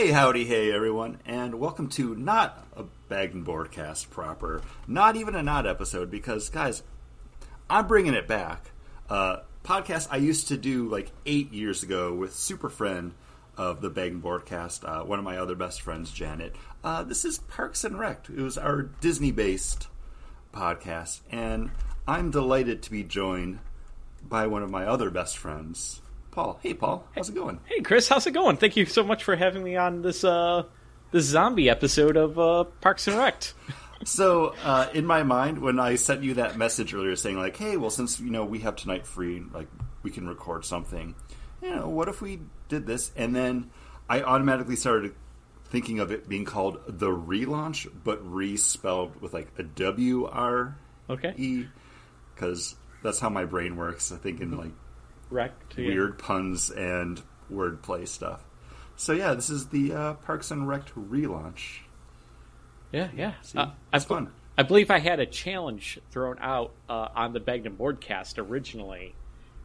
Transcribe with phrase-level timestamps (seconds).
[0.00, 5.14] Hey, howdy, hey, everyone, and welcome to not a Bagged and Bored cast proper, not
[5.14, 6.82] even a not episode, because, guys,
[7.68, 8.70] I'm bringing it back.
[9.10, 13.12] Uh, podcast I used to do like eight years ago with super friend
[13.58, 16.56] of the Bagged and Bored cast, uh, one of my other best friends, Janet.
[16.82, 18.30] Uh, this is Parks and Wrecked.
[18.30, 19.88] It was our Disney based
[20.50, 21.72] podcast, and
[22.08, 23.58] I'm delighted to be joined
[24.26, 26.00] by one of my other best friends,
[26.30, 26.58] Paul.
[26.62, 27.60] Hey, Paul, how's it going?
[27.66, 28.56] Hey, Chris, how's it going?
[28.56, 30.64] Thank you so much for having me on this uh,
[31.10, 33.54] this zombie episode of uh, Parks and Wrecked.
[34.04, 37.76] So, uh, in my mind, when I sent you that message earlier saying, like, hey,
[37.76, 39.68] well, since, you know, we have tonight free, like,
[40.02, 41.14] we can record something,
[41.60, 43.12] you know, what if we did this?
[43.14, 43.70] And then
[44.08, 45.14] I automatically started
[45.66, 50.78] thinking of it being called the relaunch, but re spelled with, like, a W R
[51.10, 51.34] Okay.
[51.36, 51.66] E,
[52.34, 54.12] because that's how my brain works.
[54.12, 54.72] I think in, like,
[55.30, 55.52] Rec.
[55.76, 55.88] yeah.
[55.88, 58.44] weird puns and wordplay stuff.
[58.96, 61.78] So, yeah, this is the uh, Parks and Wrecked relaunch.
[62.92, 63.34] Yeah, yeah.
[63.42, 64.30] See, Uh, I, it's fun.
[64.58, 69.14] I believe I had a challenge thrown out uh, on the Bagged and Boredcast originally,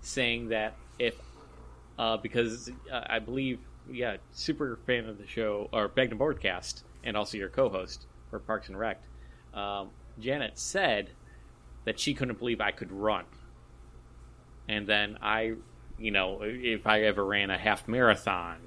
[0.01, 1.15] saying that if,
[1.99, 3.59] uh, because uh, I believe,
[3.91, 8.05] yeah, super fan of the show, or Bagged and Boredcast, and also your co host
[8.29, 9.05] for Parks and Wrecked,
[9.53, 11.09] um, Janet said
[11.83, 13.25] that she couldn't believe I could run.
[14.67, 15.53] And then I,
[15.99, 18.57] you know, if I ever ran a half marathon,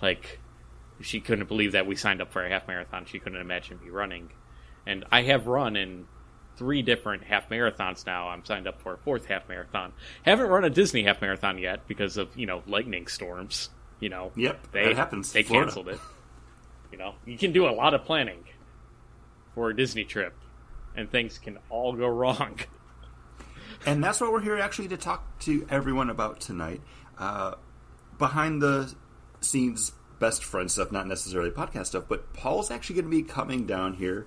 [0.00, 0.40] like,
[1.00, 3.04] she couldn't believe that we signed up for a half marathon.
[3.06, 4.30] She couldn't imagine me running.
[4.86, 6.06] And I have run in
[6.56, 8.28] three different half marathons now.
[8.28, 9.92] I'm signed up for a fourth half marathon.
[10.24, 13.70] Haven't run a Disney half marathon yet because of, you know, lightning storms.
[14.00, 15.32] You know, Yep, they, happens.
[15.32, 15.66] They Florida.
[15.70, 16.00] canceled it.
[16.92, 18.44] You know, you can do a lot of planning
[19.54, 20.34] for a Disney trip,
[20.94, 22.58] and things can all go wrong.
[23.84, 26.80] And that's what we're here actually to talk to everyone about tonight.
[27.18, 27.54] Uh,
[28.18, 28.92] behind the
[29.40, 33.66] scenes, best friend stuff, not necessarily podcast stuff, but Paul's actually going to be coming
[33.66, 34.26] down here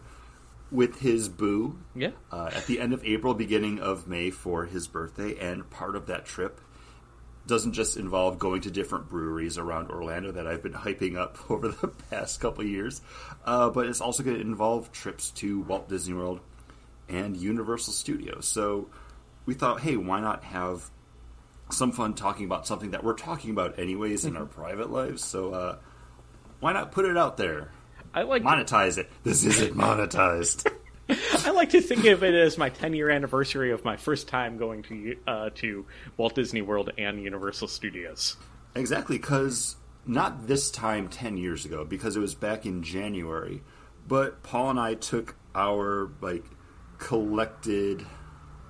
[0.72, 2.12] with his boo Yeah.
[2.32, 5.36] uh, at the end of April, beginning of May for his birthday.
[5.40, 6.62] And part of that trip
[7.48, 11.70] doesn't just involve going to different breweries around Orlando that I've been hyping up over
[11.70, 13.02] the past couple years,
[13.46, 16.40] uh, but it's also going to involve trips to Walt Disney World
[17.08, 18.48] and Universal Studios.
[18.48, 18.90] So
[19.50, 20.92] we thought, hey, why not have
[21.72, 25.26] some fun talking about something that we're talking about anyways in our private lives?
[25.26, 25.78] So uh,
[26.60, 27.72] why not put it out there?
[28.14, 29.10] I like Monetize it.
[29.24, 30.72] This isn't monetized.
[31.48, 34.58] I like to think of it as my 10 year anniversary of my first time
[34.58, 38.38] going to uh, to Walt Disney World and Universal Studios.
[38.76, 43.64] Exactly, because not this time 10 years ago, because it was back in January,
[44.08, 46.46] but Paul and I took our, like,
[47.00, 48.06] collected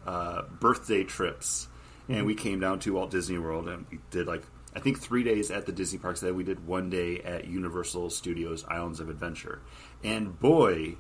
[0.06, 1.68] uh, birthday trips,
[2.08, 4.44] and we came down to Walt Disney World, and we did, like,
[4.76, 8.12] I think three days at the Disney parks, then we did one day at Universal
[8.12, 9.62] Studios Islands of Adventure.
[10.04, 10.96] And boy,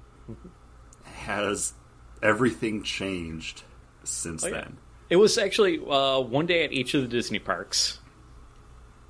[1.03, 1.73] has
[2.21, 3.63] everything changed
[4.03, 4.53] since Oh, yeah.
[4.61, 4.77] then.
[5.09, 7.99] It was actually uh, one day at each of the Disney parks.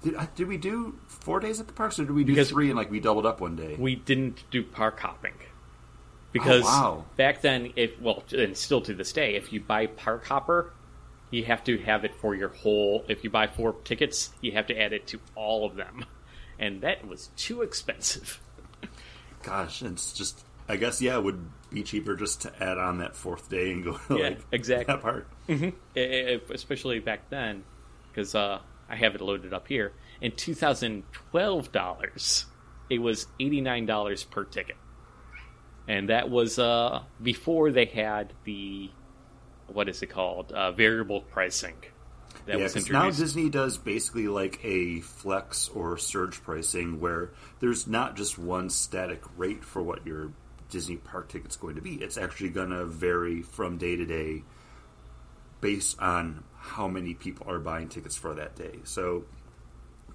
[0.02, 2.70] Did, did we do four days at the parks, or did we do Because- three
[2.70, 3.76] and like we doubled up one day?
[3.78, 5.34] We didn't do park hopping.
[6.32, 7.06] Because Oh, wow.
[7.18, 10.74] back then, if well, and still to this day, if you buy Park Hopper,
[11.32, 13.04] you have to have it for your whole.
[13.08, 16.06] If you buy four tickets, you have to add it to all of them,
[16.60, 18.40] and that was too expensive.
[19.44, 20.44] Gosh, it's just.
[20.68, 23.84] I guess yeah, it would be cheaper just to add on that fourth day and
[23.84, 24.94] go to Yeah, like exactly.
[24.94, 25.28] that part.
[25.50, 27.64] I- especially back then,
[28.12, 29.94] because uh, I have it loaded up here.
[30.22, 32.46] In 2012 dollars,
[32.90, 34.76] it was 89 dollars per ticket,
[35.88, 38.90] and that was uh, before they had the
[39.68, 41.76] what is it called uh, variable pricing
[42.46, 43.10] that yeah, was 'cause now.
[43.10, 49.22] Disney does basically like a flex or surge pricing where there's not just one static
[49.38, 50.32] rate for what your
[50.70, 51.96] Disney park ticket's going to be.
[51.96, 54.44] It's actually going to vary from day to day
[55.62, 58.80] based on how many people are buying tickets for that day.
[58.84, 59.26] So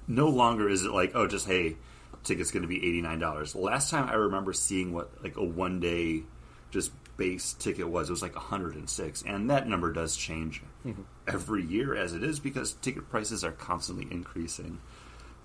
[0.07, 1.77] no longer is it like, oh, just hey,
[2.25, 3.55] ticket's going to be eighty nine dollars.
[3.55, 6.23] Last time I remember seeing what like a one day
[6.71, 10.17] just base ticket was, it was like one hundred and six, and that number does
[10.17, 10.63] change
[11.29, 14.81] every year as it is because ticket prices are constantly increasing.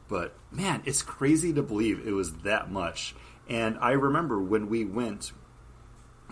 [0.07, 3.13] But man, it's crazy to believe it was that much.
[3.47, 5.31] And I remember when we went,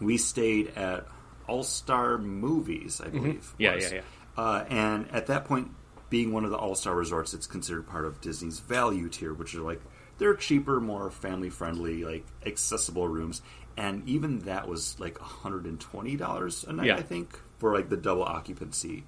[0.02, 1.08] we stayed at
[1.48, 3.36] All Star Movies, I believe.
[3.54, 3.62] Mm-hmm.
[3.62, 3.92] Yeah, was.
[3.92, 4.02] yeah,
[4.36, 5.72] Uh, and at that point,
[6.10, 9.54] being one of the All Star resorts, it's considered part of Disney's value tier, which
[9.54, 9.82] are like
[10.18, 13.42] they're cheaper, more family friendly, like accessible rooms.
[13.76, 16.96] And even that was like hundred and twenty dollars a night, Yeah.
[16.98, 19.04] I think, for like the double occupancy.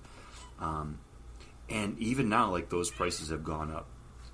[0.59, 0.99] Um,
[1.69, 3.87] and even now, like those prices have gone up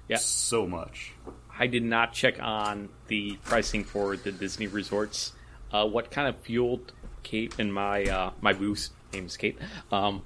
[0.09, 0.17] Yeah.
[0.17, 1.13] so much.
[1.57, 5.31] I did not check on the pricing for the Disney resorts.
[5.71, 6.91] Uh, what kind of fueled
[7.23, 9.57] Kate and my uh, my boost name's Kate
[9.91, 10.21] um,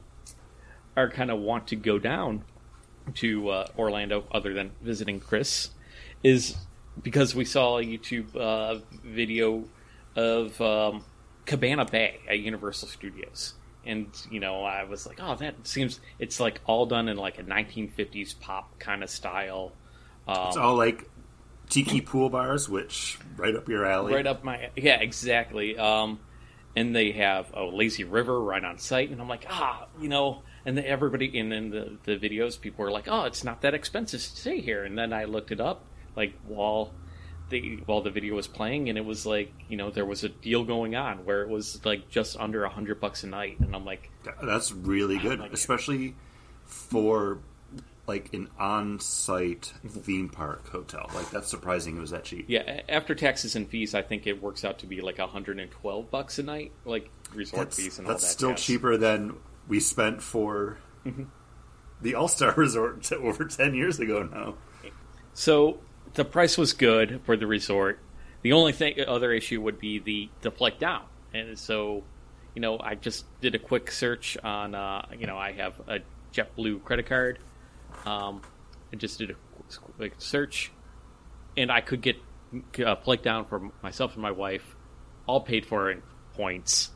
[0.97, 2.43] are kind of want to go down
[3.15, 5.69] to uh, Orlando, other than visiting Chris,
[6.23, 6.55] is
[7.01, 9.63] because we saw a YouTube uh, video
[10.15, 11.03] of um,
[11.45, 13.53] Cabana Bay at Universal Studios.
[13.85, 17.39] And you know, I was like, "Oh, that seems it's like all done in like
[17.39, 19.71] a 1950s pop kind of style."
[20.27, 21.09] Um, It's all like
[21.69, 24.13] tiki pool bars, which right up your alley.
[24.13, 26.19] right up my yeah exactly um
[26.75, 30.41] and they have a lazy river right on site and i'm like ah you know
[30.65, 34.19] and everybody and in the, the videos people were like oh it's not that expensive
[34.19, 35.85] to stay here and then i looked it up
[36.19, 36.91] like while
[37.49, 40.29] the while the video was playing and it was like you know there was a
[40.29, 43.75] deal going on where it was like just under a hundred bucks a night and
[43.75, 44.11] i'm like
[44.43, 45.53] That's really good, like it.
[45.55, 46.15] especially
[46.65, 47.39] for
[48.05, 51.09] like an on-site theme park hotel.
[51.13, 52.45] Like that's surprising it was that cheap.
[52.47, 56.37] yeah after taxes and fees i think it works out to be like 112 bucks
[56.39, 58.63] a night like resort That's, fees and all that's that still jazz.
[58.63, 59.35] cheaper than
[59.67, 61.23] we spent for Mm-hmm.
[62.01, 64.55] the All Star Resort over ten years ago now.
[65.33, 65.79] So
[66.13, 67.99] the price was good for the resort.
[68.41, 71.03] The only thing, other issue would be the the flight down,
[71.33, 72.03] and so
[72.55, 75.99] you know I just did a quick search on uh, you know I have a
[76.33, 77.39] JetBlue credit card.
[78.05, 78.41] Um,
[78.93, 79.35] I just did a
[79.97, 80.71] quick search,
[81.57, 82.17] and I could get
[82.79, 84.75] a flight down for myself and my wife,
[85.27, 86.01] all paid for in
[86.33, 86.91] points,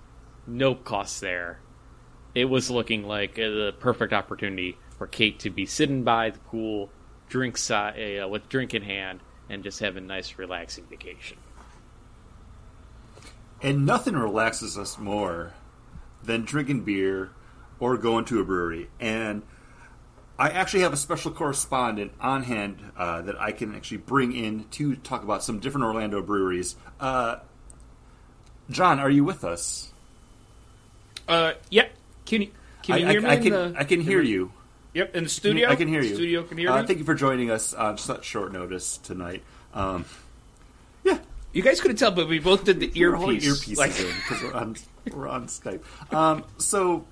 [0.47, 1.59] no costs there.
[2.33, 6.89] It was looking like the perfect opportunity for Kate to be sitting by the pool,
[7.33, 7.73] drink si-
[8.19, 9.19] uh, with drink in hand,
[9.49, 11.35] and just have a nice, relaxing vacation.
[13.59, 15.53] And nothing relaxes us more
[16.21, 17.31] than drinking beer
[17.79, 18.87] or going to a brewery.
[18.99, 19.41] And
[20.37, 24.65] I actually have a special correspondent on hand uh, that I can actually bring in
[24.71, 26.75] to talk about some different Orlando breweries.
[26.99, 27.37] Uh,
[28.69, 29.91] John, are you with us?
[31.27, 31.87] Uh, yeah.
[32.27, 32.51] Can you
[32.83, 33.29] can you I, hear I- me?
[33.29, 34.51] I can, the, I can hear you.
[34.93, 35.69] Yep, in the studio.
[35.69, 36.13] I can hear you.
[36.13, 36.87] Studio can hear uh, me.
[36.87, 39.43] Thank you for joining us on such short notice tonight.
[39.73, 40.05] Um,
[41.03, 41.17] yeah,
[41.51, 43.45] you guys couldn't tell, but we both did the earpiece.
[43.45, 44.75] earpieces Like, in because we're on
[45.11, 45.81] we're on Skype.
[46.13, 47.05] Um, so,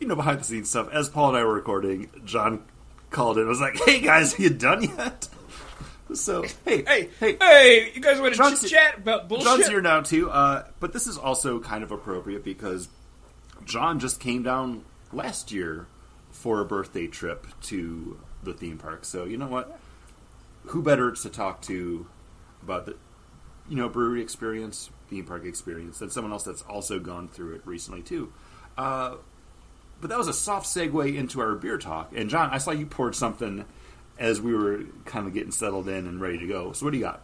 [0.00, 0.90] you know, behind the scenes stuff.
[0.92, 2.62] As Paul and I were recording, John
[3.10, 3.42] called in.
[3.42, 5.28] and was like, "Hey guys, are you done yet?"
[6.14, 9.44] So, hey, hey, hey, hey, you guys want to chit chat about bullshit?
[9.44, 10.30] John's here now too.
[10.30, 12.86] Uh, but this is also kind of appropriate because
[13.64, 15.88] John just came down last year
[16.36, 19.04] for a birthday trip to the theme park.
[19.04, 19.78] So you know what?
[20.66, 22.06] Who better to talk to
[22.62, 22.96] about the
[23.68, 27.62] you know brewery experience, theme park experience than someone else that's also gone through it
[27.64, 28.32] recently too.
[28.76, 29.16] Uh,
[30.00, 32.12] but that was a soft segue into our beer talk.
[32.14, 33.64] And John, I saw you poured something
[34.18, 36.72] as we were kind of getting settled in and ready to go.
[36.72, 37.22] So what do you got?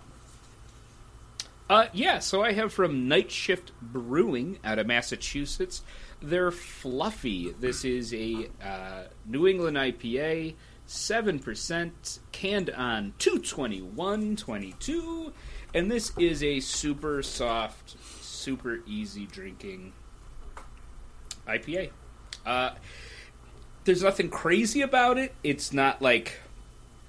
[1.68, 5.82] Uh, yeah, so I have from Night Shift Brewing out of Massachusetts.
[6.22, 7.52] They're fluffy.
[7.58, 10.54] This is a uh, New England IPA,
[10.86, 15.32] seven percent, canned on two twenty one twenty two,
[15.74, 19.92] and this is a super soft, super easy drinking
[21.46, 21.90] IPA.
[22.46, 22.70] Uh,
[23.84, 25.34] there's nothing crazy about it.
[25.42, 26.38] It's not like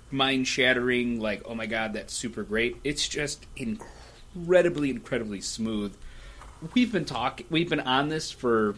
[0.10, 2.78] mind shattering, like, oh my god, that's super great.
[2.84, 5.96] It's just incredibly, incredibly smooth.
[6.74, 8.76] We've been talking, we've been on this for,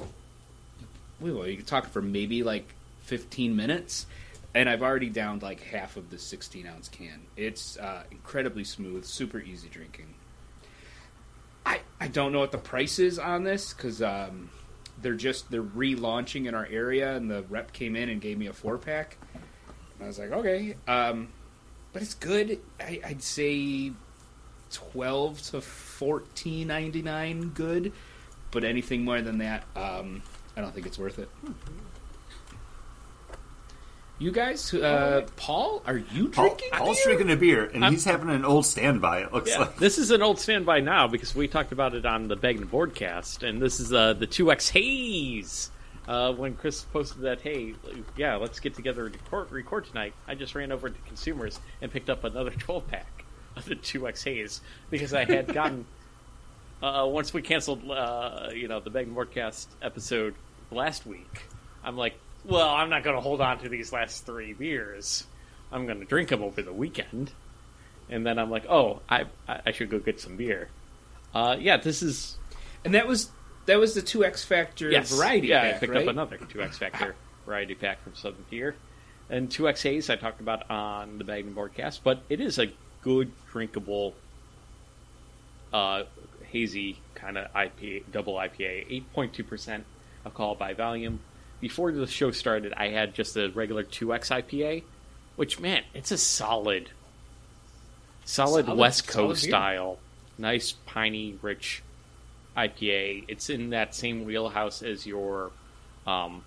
[1.22, 4.06] you can talk for maybe like 15 minutes,
[4.54, 7.22] and I've already downed like half of the 16 ounce can.
[7.36, 10.14] It's uh, incredibly smooth, super easy drinking.
[11.66, 14.50] I, I don't know what the price is on this because um,
[15.02, 18.48] they're just they're relaunching in our area, and the rep came in and gave me
[18.48, 19.18] a four pack.
[20.02, 21.30] I was like, okay, um,
[21.94, 22.60] but it's good.
[22.80, 23.92] I, I'd say
[24.72, 27.94] twelve to fourteen ninety nine, good.
[28.52, 30.22] But anything more than that, um,
[30.58, 31.30] I don't think it's worth it.
[34.18, 36.70] You guys, uh, Paul, are you Paul, drinking?
[36.72, 37.16] Paul's beer?
[37.16, 39.20] drinking a beer, and I'm- he's having an old standby.
[39.24, 39.78] It looks Yeah, like.
[39.78, 42.72] this is an old standby now because we talked about it on the Bag and
[42.72, 45.70] Boredcast, and this is uh, the 2X Haze.
[46.08, 47.74] Uh, when Chris posted that, hey,
[48.16, 51.92] yeah, let's get together and record, record tonight, I just ran over to Consumers and
[51.92, 53.26] picked up another 12 pack
[53.58, 55.86] of the 2X Haze because I had gotten.
[56.82, 60.36] uh, once we canceled, uh, you know, the Bag and Boredcast episode
[60.76, 61.44] last week,
[61.84, 65.26] I'm like, well, I'm not going to hold on to these last three beers.
[65.72, 67.32] I'm going to drink them over the weekend
[68.10, 70.70] and then I'm like, oh, I I should go get some beer.
[71.34, 72.38] Uh, yeah, this is
[72.84, 73.32] and that was
[73.66, 76.04] that was the two X Factor yes, variety Yeah, pack, I picked right?
[76.04, 77.16] up another two X Factor
[77.46, 78.76] variety pack from Southern Tier.
[79.30, 83.32] and 2X Haze I talked about on the and Boredcast, but it is a good
[83.52, 84.14] drinkable
[85.74, 86.04] uh,
[86.52, 89.84] hazy kind of IPA, double IPA, 8.2%
[90.26, 91.20] alcohol by volume.
[91.62, 94.84] Before the show started, I had just a regular 2X IPA,
[95.36, 96.90] which, man, it's a solid,
[98.26, 99.52] solid, Solid- West Coast beer.
[99.52, 100.00] style,
[100.38, 101.82] nice, piney, rich
[102.58, 103.26] IPA.
[103.28, 105.52] It's in that same wheelhouse as your
[106.06, 106.44] um,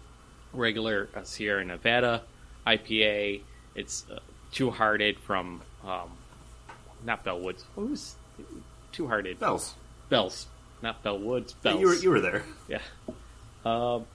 [0.53, 2.23] regular uh, Sierra Nevada
[2.67, 3.41] IPA.
[3.75, 4.19] It's uh,
[4.53, 6.11] Two Hearted from um,
[7.05, 7.63] not Bellwoods.
[7.75, 8.15] What was
[8.93, 9.39] Two Hearted?
[9.41, 9.75] Bells.
[10.11, 10.47] Bells,
[10.83, 11.55] not Bellwoods.
[11.63, 11.81] Bells.
[11.81, 12.43] You were, you were there.
[12.69, 12.79] Yeah.
[13.65, 14.07] Um,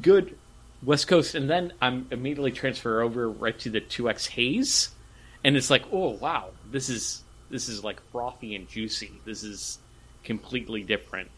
[0.00, 0.36] good
[0.82, 4.90] West Coast, and then I'm immediately transfer over right to the 2X Haze,
[5.44, 9.12] and it's like, oh wow, this is this is like frothy and juicy.
[9.24, 9.78] This is
[10.24, 11.30] completely different,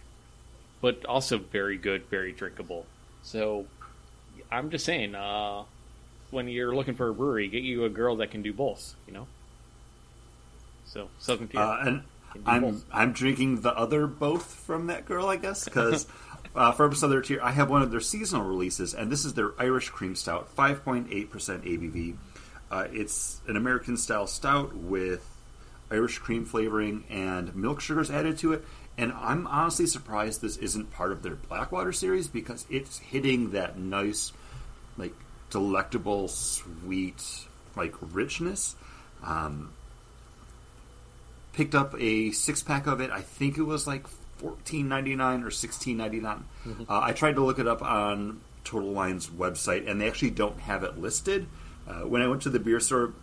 [0.80, 2.86] but also very good, very drinkable.
[3.22, 3.66] So
[4.50, 5.64] I'm just saying, uh,
[6.30, 8.94] when you're looking for a brewery, get you a girl that can do both.
[9.06, 9.26] You know.
[10.84, 11.60] So Southern Tier.
[11.60, 12.02] Uh, and
[12.46, 12.84] I'm both.
[12.92, 16.06] I'm drinking the other both from that girl, I guess, because
[16.54, 19.52] uh, from Southern Tier, I have one of their seasonal releases, and this is their
[19.58, 22.16] Irish Cream Stout, 5.8 percent ABV.
[22.70, 25.28] Uh, it's an American style stout with
[25.90, 28.64] Irish cream flavoring and milk sugars added to it.
[28.96, 33.78] And I'm honestly surprised this isn't part of their Blackwater series because it's hitting that
[33.78, 34.32] nice,
[34.96, 35.14] like
[35.50, 37.22] delectable, sweet,
[37.76, 38.74] like richness.
[39.22, 39.72] Um,
[41.52, 43.10] picked up a six pack of it.
[43.10, 44.06] I think it was like
[44.42, 46.44] fourteen ninety nine or sixteen ninety nine.
[46.88, 50.60] Uh, I tried to look it up on Total Wine's website, and they actually don't
[50.60, 51.46] have it listed.
[51.88, 53.14] Uh, when I went to the beer store,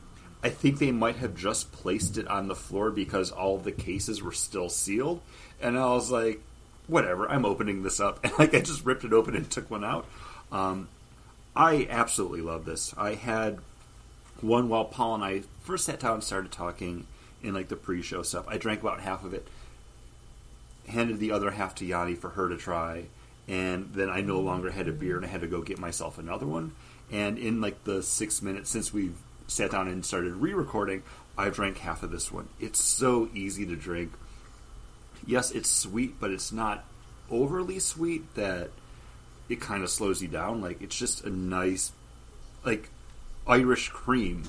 [0.43, 4.21] I think they might have just placed it on the floor because all the cases
[4.23, 5.21] were still sealed,
[5.61, 6.41] and I was like,
[6.87, 9.83] "Whatever, I'm opening this up." And like I just ripped it open and took one
[9.83, 10.05] out.
[10.51, 10.87] Um,
[11.55, 12.93] I absolutely love this.
[12.97, 13.59] I had
[14.41, 17.05] one while Paul and I first sat down and started talking
[17.43, 18.45] in like the pre-show stuff.
[18.47, 19.47] I drank about half of it,
[20.89, 23.05] handed the other half to Yanni for her to try,
[23.47, 26.17] and then I no longer had a beer and I had to go get myself
[26.17, 26.73] another one.
[27.11, 29.17] And in like the six minutes since we've
[29.47, 31.03] sat down and started re-recording,
[31.37, 32.49] I drank half of this one.
[32.59, 34.11] It's so easy to drink.
[35.25, 36.85] Yes, it's sweet, but it's not
[37.31, 38.71] overly sweet that
[39.47, 40.61] it kind of slows you down.
[40.61, 41.91] Like it's just a nice,
[42.65, 42.89] like
[43.47, 44.43] Irish cream.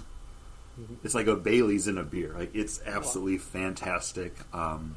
[1.04, 2.34] It's like a Bailey's in a beer.
[2.36, 4.34] Like it's absolutely fantastic.
[4.52, 4.96] Um,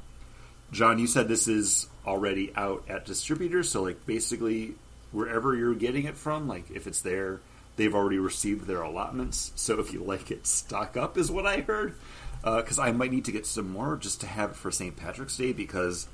[0.73, 4.73] John, you said this is already out at distributors, so like basically
[5.11, 7.41] wherever you're getting it from, like if it's there,
[7.75, 9.51] they've already received their allotments.
[9.55, 11.93] So if you like it, stock up is what I heard.
[12.43, 14.97] Because I might need to get some more just to have it for St.
[14.97, 16.07] Patrick's Day because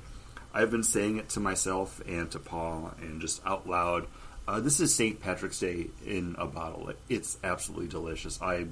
[0.52, 4.06] I've been saying it to myself and to Paul and just out loud.
[4.46, 5.20] Uh, this is St.
[5.20, 6.92] Patrick's Day in a bottle.
[7.08, 8.40] It's absolutely delicious.
[8.40, 8.66] I,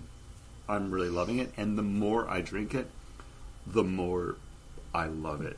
[0.68, 2.88] I'm really loving it, and the more I drink it,
[3.66, 4.36] the more
[4.94, 5.56] I love it.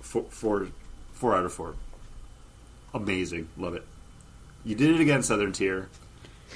[0.00, 0.68] Four, four,
[1.12, 1.74] four out of four.
[2.94, 3.84] Amazing, love it.
[4.64, 5.88] You did it again, Southern Tier.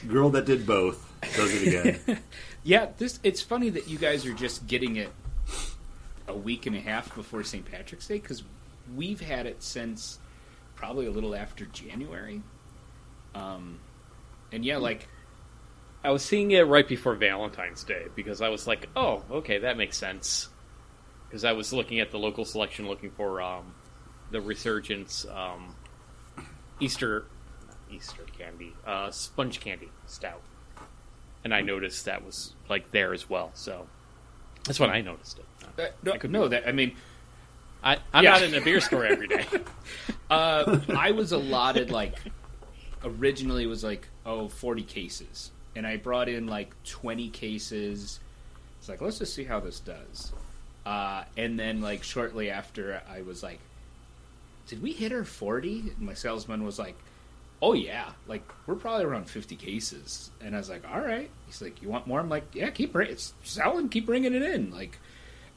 [0.09, 1.06] Girl that did both
[1.37, 2.20] does it again.
[2.62, 5.09] Yeah, this it's funny that you guys are just getting it
[6.28, 7.64] a week and a half before St.
[7.64, 8.42] Patrick's Day because
[8.94, 10.18] we've had it since
[10.75, 12.42] probably a little after January.
[13.35, 13.78] Um,
[14.52, 15.09] and yeah, like
[16.04, 19.78] I was seeing it right before Valentine's Day because I was like, "Oh, okay, that
[19.78, 20.49] makes sense."
[21.30, 23.72] Because I was looking at the local selection, looking for um,
[24.32, 25.76] the Resurgence um,
[26.80, 27.25] Easter
[27.88, 30.42] Easter candy, uh, sponge candy stout,
[31.44, 33.52] and I noticed that was like there as well.
[33.54, 33.87] So
[34.64, 35.44] that's when I noticed it.
[35.78, 36.96] uh, no, I could no, that I mean,
[37.82, 38.30] I, I'm Yeah.
[38.32, 39.46] not in a beer store every day.
[40.30, 42.18] uh, I was allotted like
[43.04, 48.18] originally it was like oh 40 cases, and I brought in like 20 cases.
[48.80, 50.32] It's like let's just see how this does.
[50.90, 53.61] Uh, and then like shortly after, I was like,
[54.66, 56.97] "Did we hit our 40?" And my salesman was like,
[57.62, 61.62] "Oh yeah, like we're probably around 50 cases." And I was like, "All right." He's
[61.62, 64.73] like, "You want more?" I'm like, "Yeah, keep bring- it's selling, keep bringing it in."
[64.73, 64.99] Like,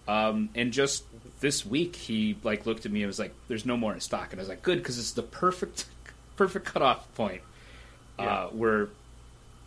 [0.07, 1.03] um, and just
[1.39, 4.33] this week, he like looked at me and was like, "There's no more in stock,"
[4.33, 5.85] and I was like, "Good," because it's the perfect,
[6.35, 7.41] perfect cutoff point.
[8.19, 8.25] Yeah.
[8.25, 8.89] Uh, where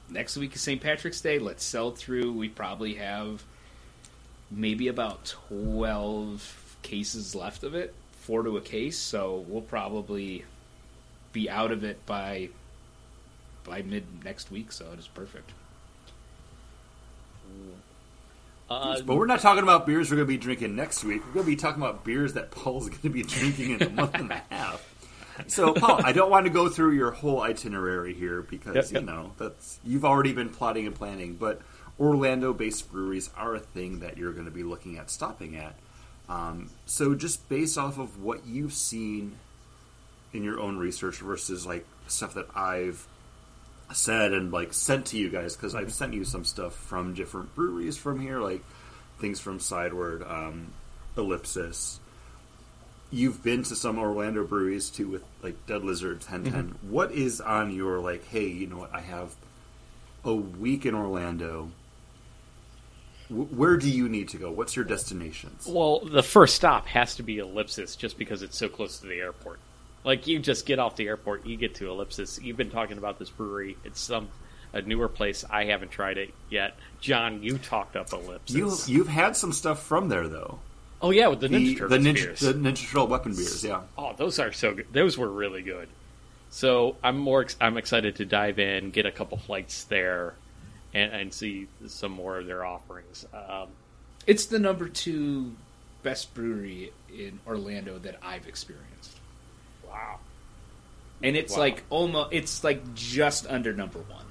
[0.08, 0.80] next week is St.
[0.80, 1.40] Patrick's Day.
[1.40, 2.30] Let's sell through.
[2.34, 3.42] We probably have
[4.50, 8.98] maybe about twelve cases left of it, four to a case.
[8.98, 10.44] So we'll probably
[11.32, 12.48] be out of it by
[13.64, 14.72] by mid next week.
[14.72, 15.50] So it is perfect.
[18.68, 21.24] Uh, but we're not talking about beers we're going to be drinking next week.
[21.26, 23.90] We're going to be talking about beers that Paul's going to be drinking in a
[23.90, 24.92] month and a half.
[25.46, 29.00] So, Paul, I don't want to go through your whole itinerary here because Yep, yep.
[29.02, 31.34] you know that's you've already been plotting and planning.
[31.34, 31.60] But
[31.98, 35.74] Orlando-based breweries are a thing that you're going to be looking at stopping at.
[36.28, 39.36] Um, so, just based off of what you've seen
[40.32, 43.06] in your own research versus like stuff that I've
[43.92, 47.54] said and like sent to you guys, because I've sent you some stuff from different
[47.54, 48.62] breweries from here, like
[49.18, 50.72] things from Sideward, um,
[51.16, 52.00] Ellipsis.
[53.10, 56.76] You've been to some Orlando breweries too with like Dead Lizard 1010.
[56.90, 59.34] What is on your like, hey, you know what, I have
[60.24, 61.70] a week in Orlando.
[63.28, 64.50] Where do you need to go?
[64.50, 65.66] What's your destinations?
[65.66, 69.16] Well, the first stop has to be Ellipsis, just because it's so close to the
[69.20, 69.58] airport.
[70.04, 72.40] Like you just get off the airport, you get to Ellipsis.
[72.40, 73.76] You've been talking about this brewery.
[73.84, 74.28] It's some
[74.72, 75.44] a newer place.
[75.48, 76.76] I haven't tried it yet.
[77.00, 78.88] John, you talked up Ellipsis.
[78.88, 80.60] You you've had some stuff from there though.
[81.02, 82.40] oh yeah, with the The Ninja the Turtles ninja beers.
[82.40, 83.80] the Ninja Turtle weapon beers, yeah.
[83.98, 84.86] Oh, those are so good.
[84.92, 85.88] Those were really good.
[86.50, 87.42] So I'm more.
[87.42, 90.34] ex- I'm excited to dive in, get a couple flights there,
[90.96, 93.26] and, and see some more of their offerings.
[93.34, 93.68] Um,
[94.26, 95.54] It's the number two
[96.02, 99.18] best brewery in Orlando that I've experienced,
[99.86, 100.18] wow.
[101.22, 101.58] and it's Wow.
[101.60, 104.24] like almost it's like just under number one.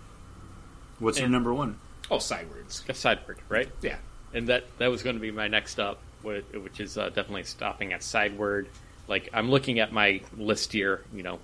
[1.00, 1.77] What's your number one?
[2.10, 2.84] Oh, sidewards.
[2.88, 3.69] A sideward, right?
[3.81, 3.98] Yeah.
[4.34, 7.93] and that that was going to be my next up, which is uh, definitely stopping
[7.93, 8.67] at Sideward.
[9.07, 11.39] Like I'm looking at my list here, you know,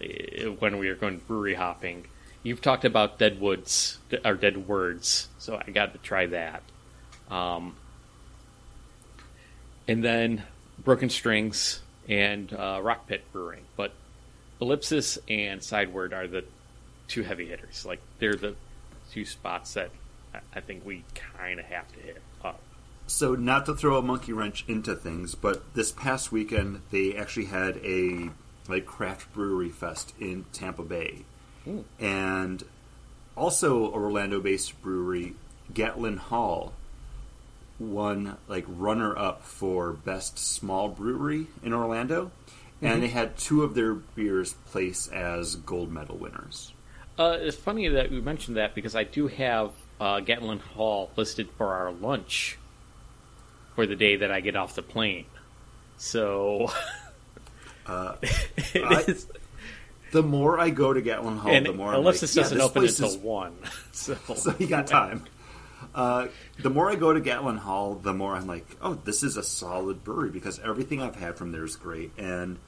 [0.00, 2.06] eh, when we are going brewery hopping.
[2.48, 6.62] You've talked about dead woods or Dead Words, so I got to try that.
[7.30, 7.76] Um,
[9.86, 10.44] and then
[10.82, 13.92] Broken Strings and uh, Rock Pit Brewing, but
[14.62, 16.42] Ellipsis and Sideward are the
[17.06, 17.84] two heavy hitters.
[17.84, 18.54] Like they're the
[19.12, 19.90] two spots that
[20.54, 22.60] I- think we kind of have to hit up.
[23.06, 27.46] So, not to throw a monkey wrench into things, but this past weekend they actually
[27.46, 28.30] had a
[28.68, 31.24] like craft brewery fest in Tampa Bay,
[31.68, 31.84] Ooh.
[32.00, 32.64] and
[33.36, 35.34] also Orlando-based brewery
[35.72, 36.72] Gatlin Hall
[37.78, 42.30] won like runner-up for best small brewery in Orlando,
[42.82, 46.72] and they had two of their beers place as gold medal winners.
[47.18, 51.48] Uh, it's funny that you mentioned that because I do have uh, Gatlin Hall listed
[51.56, 52.56] for our lunch
[53.74, 55.26] for the day that I get off the plane.
[55.96, 56.70] So
[57.86, 59.26] Uh, it I- is-
[60.12, 62.66] The more I go to Gatlin Hall, and the more I'm like, yeah, doesn't this
[62.66, 63.56] open until is one.
[63.92, 65.24] So, so you got time.
[65.94, 66.28] Uh,
[66.60, 69.42] the more I go to Gatlin Hall, the more I'm like, oh, this is a
[69.42, 72.12] solid brewery because everything I've had from there is great.
[72.16, 72.58] And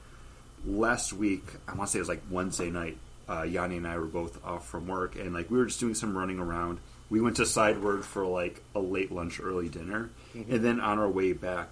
[0.65, 2.97] last week, I want to say it was like Wednesday night,
[3.29, 5.95] uh, Yanni and I were both off from work, and like we were just doing
[5.95, 6.79] some running around.
[7.09, 11.09] We went to Sideward for like a late lunch, early dinner, and then on our
[11.09, 11.69] way back,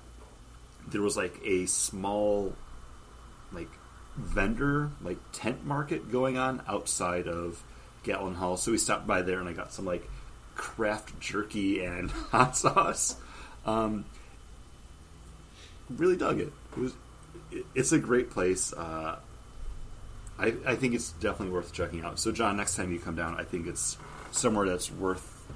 [0.88, 2.54] there was like a small,
[3.52, 3.70] like
[4.20, 7.64] vendor, like tent market going on outside of
[8.04, 8.58] Gatlin Hall.
[8.58, 10.08] So we stopped by there and I got some like
[10.56, 13.16] craft jerky and hot sauce.
[13.66, 14.06] Um,
[15.90, 16.52] really dug it.
[16.74, 16.94] It was.
[17.74, 18.74] It's a great place.
[18.74, 19.18] Uh,
[20.38, 22.20] I, I think it's definitely worth checking out.
[22.20, 23.98] So, John, next time you come down, I think it's
[24.32, 25.48] somewhere that's worth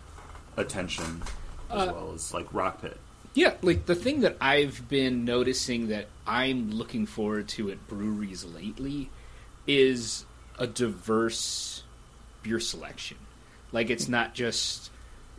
[0.58, 1.22] attention
[1.70, 2.98] as Uh, well as like Rock Pit.
[3.34, 8.46] Yeah, like the thing that I've been noticing that I'm looking forward to at breweries
[8.46, 9.10] lately
[9.66, 10.26] is
[10.60, 11.84] a diverse
[12.44, 13.18] beer selection.
[13.72, 14.92] Like it's not just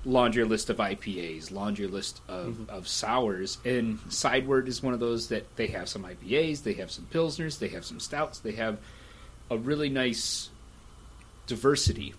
[0.04, 2.70] laundry list of IPAs, laundry list of, mm-hmm.
[2.70, 6.90] of sours, and Sideward is one of those that they have some IPAs, they have
[6.90, 8.78] some pilsners, they have some stouts, they have
[9.50, 10.50] a really nice
[11.46, 12.14] diversity.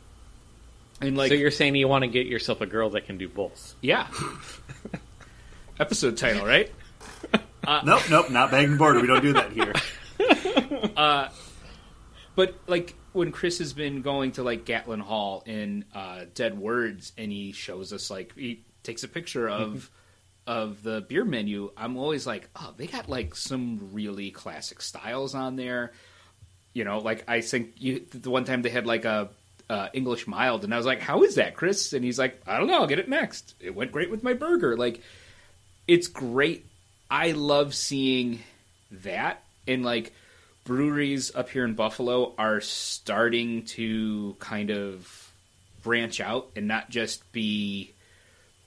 [1.01, 3.27] And like so you're saying you want to get yourself a girl that can do
[3.27, 3.75] both?
[3.81, 4.07] yeah.
[5.79, 6.71] Episode title, right?
[7.83, 9.01] nope, nope, not bagging border.
[9.01, 9.73] We don't do that here.
[12.35, 17.13] But like when Chris has been going to like Gatlin Hall in uh, Dead Words,
[17.17, 19.89] and he shows us like he takes a picture of
[20.45, 25.33] of the beer menu, I'm always like, oh, they got like some really classic styles
[25.33, 25.93] on there.
[26.73, 29.29] You know, like I think you the one time they had like a
[29.69, 31.93] uh, English mild, and I was like, how is that, Chris?
[31.93, 33.55] And he's like, I don't know, I'll get it next.
[33.61, 34.75] It went great with my burger.
[34.75, 35.01] Like,
[35.87, 36.65] it's great.
[37.09, 38.39] I love seeing
[38.91, 39.43] that.
[39.67, 40.13] And like
[40.63, 45.31] breweries up here in Buffalo are starting to kind of
[45.83, 47.93] branch out and not just be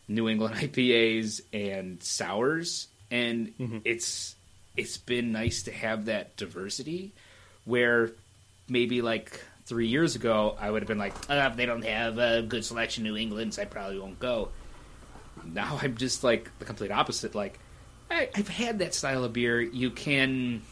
[0.07, 2.89] New England IPAs and sours.
[3.11, 4.35] And it's
[4.77, 7.13] it's been nice to have that diversity
[7.65, 8.13] where
[8.69, 12.19] maybe like 3 years ago I would have been like uh, if they don't have
[12.19, 14.51] a good selection New England so I probably won't go
[15.55, 17.35] now I'm just like the complete opposite.
[17.35, 17.59] Like
[18.11, 19.61] I, I've had that style of beer.
[19.61, 20.63] You can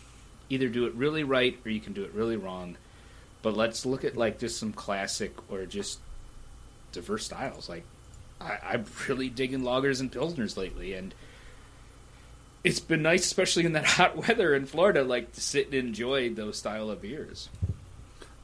[0.48, 2.76] either do it really right or you can do it really wrong.
[3.42, 6.00] But let's look at like just some classic or just
[6.92, 7.68] diverse styles.
[7.68, 7.84] Like
[8.40, 11.14] I, I'm really digging lagers and pilsners lately, and
[12.64, 16.30] it's been nice, especially in that hot weather in Florida, like to sit and enjoy
[16.30, 17.48] those style of beers.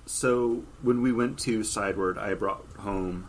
[0.06, 3.28] So when we went to Sideward, I brought home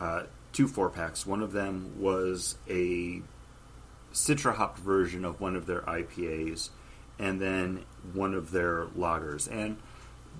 [0.00, 1.26] uh, two four packs.
[1.26, 3.22] One of them was a
[4.12, 6.70] citra hopped version of one of their IPAs,
[7.18, 9.50] and then one of their lagers.
[9.50, 9.76] And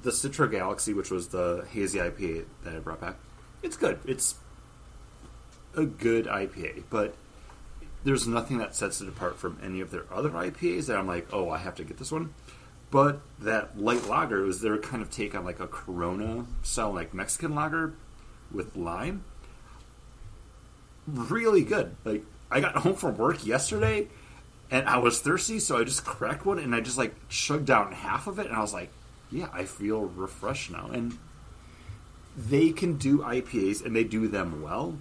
[0.03, 3.16] the Citra Galaxy, which was the hazy IPA that I brought back,
[3.62, 3.99] it's good.
[4.05, 4.37] It's
[5.75, 7.14] a good IPA, but
[8.05, 11.27] there's nothing that sets it apart from any of their other IPAs that I'm like,
[11.33, 12.33] oh, I have to get this one.
[12.90, 17.12] But that light lager was their kind of take on like a Corona style, like
[17.12, 17.94] Mexican lager
[18.51, 19.25] with lime.
[21.14, 21.97] Really good.
[22.05, 24.09] Like I got home from work yesterday
[24.71, 27.92] and I was thirsty, so I just cracked one and I just like chugged down
[27.92, 28.90] half of it, and I was like,
[29.31, 30.90] yeah, I feel refreshed now.
[30.92, 31.16] And
[32.37, 34.99] they can do IPAs and they do them well,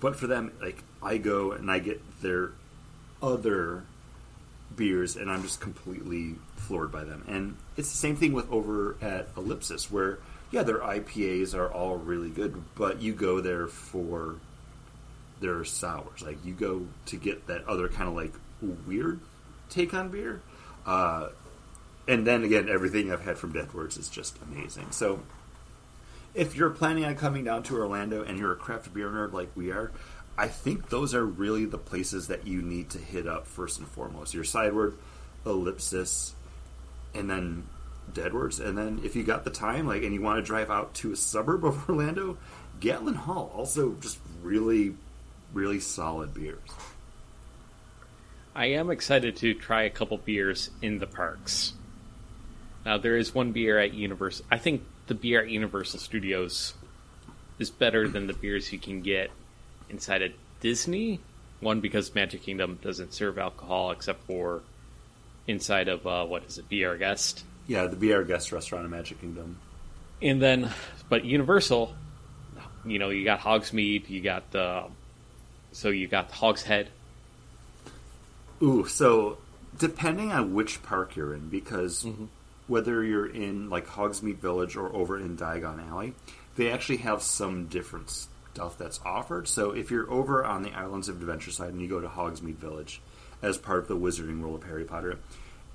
[0.00, 2.52] but for them, like I go and I get their
[3.22, 3.84] other
[4.74, 7.24] beers, and I'm just completely floored by them.
[7.28, 10.18] And it's the same thing with over at Ellipsis, where
[10.50, 14.36] yeah, their IPAs are all really good, but you go there for
[15.40, 16.22] their sours.
[16.22, 18.32] Like you go to get that other kind of like
[18.86, 19.20] weird
[19.70, 20.40] take on beer.
[20.86, 21.28] Uh,
[22.06, 24.90] and then again, everything I've had from Deadwords is just amazing.
[24.92, 25.20] So
[26.34, 29.50] if you're planning on coming down to Orlando and you're a craft beer nerd like
[29.54, 29.92] we are,
[30.36, 33.88] I think those are really the places that you need to hit up first and
[33.88, 34.34] foremost.
[34.34, 34.96] Your Sideward,
[35.44, 36.34] Ellipsis,
[37.12, 37.66] and then
[38.12, 38.64] Deadwords.
[38.64, 41.12] And then if you got the time, like, and you want to drive out to
[41.12, 42.38] a suburb of Orlando,
[42.80, 44.94] Gatlin Hall also just really,
[45.52, 46.58] really solid beers.
[48.54, 51.74] I am excited to try a couple beers in the parks.
[52.84, 54.46] Now there is one beer at Universal.
[54.50, 56.74] I think the beer at Universal Studios
[57.58, 59.30] is better than the beers you can get
[59.88, 61.20] inside of Disney.
[61.60, 64.62] One because Magic Kingdom doesn't serve alcohol except for
[65.46, 67.44] inside of uh, what is it, Be Our Guest.
[67.66, 69.58] Yeah, the Be Our Guest restaurant in Magic Kingdom.
[70.22, 70.70] And then,
[71.08, 71.94] but Universal,
[72.84, 74.84] you know, you got Hogsmeade, you got the,
[75.72, 76.88] so you got Hogshead.
[78.62, 79.38] Ooh, so
[79.78, 82.06] depending on which park you're in, because
[82.66, 86.14] whether you're in like Hogsmeade Village or over in Diagon Alley,
[86.56, 89.46] they actually have some different stuff that's offered.
[89.46, 92.56] So if you're over on the Islands of Adventure side and you go to Hogsmeade
[92.56, 93.00] Village
[93.40, 95.18] as part of the Wizarding World of Harry Potter,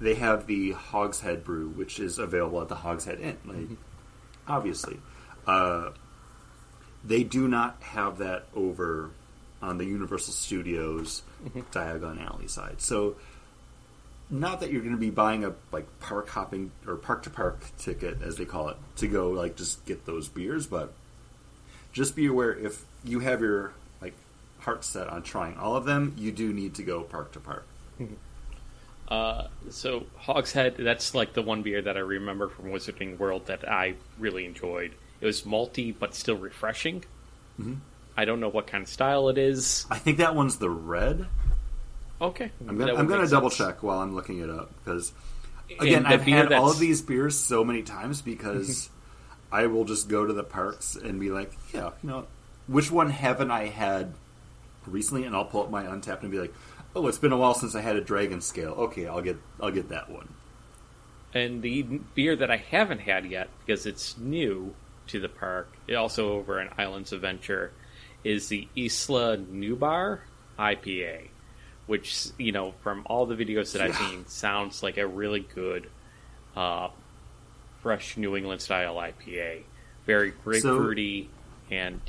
[0.02, 3.38] they have the Hogshead Brew, which is available at the Hogshead Inn.
[3.46, 3.78] Like,
[4.48, 5.00] obviously,
[5.48, 5.92] uh,
[7.06, 9.12] they do not have that over
[9.64, 11.24] on the Universal Studios
[11.72, 12.82] Diagon Alley side.
[12.82, 13.16] So,
[14.30, 17.64] not that you're going to be buying a like park hopping or park to park
[17.78, 20.94] ticket, as they call it, to go like just get those beers, but
[21.94, 24.14] just be aware if you have your like
[24.60, 27.66] heart set on trying all of them, you do need to go park to park.
[29.08, 33.70] Uh, so Hogshead, that's like the one beer that I remember from Wizarding World that
[33.70, 34.94] I really enjoyed.
[35.22, 37.04] It was malty but still refreshing.
[37.62, 37.78] Mhm.
[38.16, 39.86] I don't know what kind of style it is.
[39.90, 41.28] I think that one's the red.
[42.22, 43.70] Okay, I'm gonna, I'm gonna double sense.
[43.70, 45.12] check while I'm looking it up because
[45.80, 48.90] again I've had all of these beers so many times because
[49.52, 52.28] I will just go to the parks and be like, yeah, you know,
[52.68, 54.14] which one haven't I had
[54.86, 55.26] recently?
[55.26, 56.54] And I'll pull up my Untappd and be like,
[56.96, 58.72] oh, it's been a while since I had a Dragon Scale.
[58.72, 60.30] Okay, I'll get I'll get that one.
[61.34, 61.82] And the
[62.14, 64.76] beer that I haven't had yet, because it's new
[65.08, 67.72] to the park, also over in Islands of Venture,
[68.24, 70.20] is the Isla Nublar
[70.58, 71.28] IPA,
[71.88, 75.90] which, you know, from all the videos that I've seen, sounds like a really good,
[76.56, 76.90] uh,
[77.82, 79.64] fresh New England style IPA.
[80.06, 81.28] Very grapefruity
[81.70, 82.02] and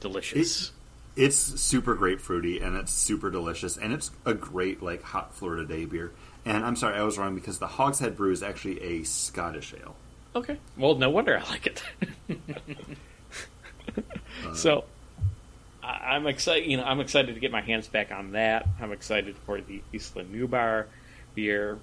[0.00, 0.72] delicious.
[1.16, 5.84] It's super grapefruity and it's super delicious and it's a great like hot Florida day
[5.84, 6.12] beer.
[6.44, 9.96] And I'm sorry, I was wrong because the Hogshead Brew is actually a Scottish ale.
[10.34, 10.58] Okay.
[10.76, 11.82] Well, no wonder I like it.
[14.54, 14.84] so,
[15.82, 16.70] I- I'm excited.
[16.70, 18.66] You know, I'm excited to get my hands back on that.
[18.80, 20.86] I'm excited for the Isla Nublar
[21.34, 21.78] beer.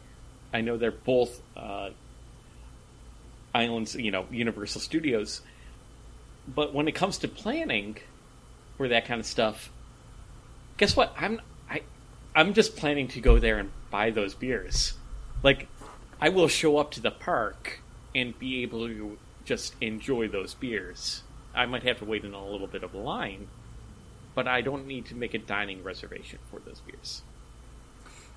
[0.54, 1.89] I know they're both uh,
[3.54, 3.95] islands.
[3.95, 5.41] You know, Universal Studios.
[6.47, 7.97] But when it comes to planning
[8.78, 9.71] for that kind of stuff,
[10.78, 11.13] guess what?
[11.17, 11.82] I'm I
[12.36, 14.93] I'm just planning to go there and buy those beers.
[15.41, 15.67] Like
[16.21, 17.80] I will show up to the park
[18.13, 21.23] and be able to just enjoy those beers.
[21.56, 23.48] I might have to wait in a little bit of a line,
[24.34, 27.22] but I don't need to make a dining reservation for those beers.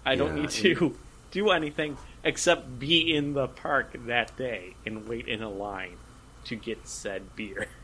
[0.04, 0.96] I don't need to
[1.30, 5.96] do anything except be in the park that day and wait in a line
[6.44, 7.68] to get said beer.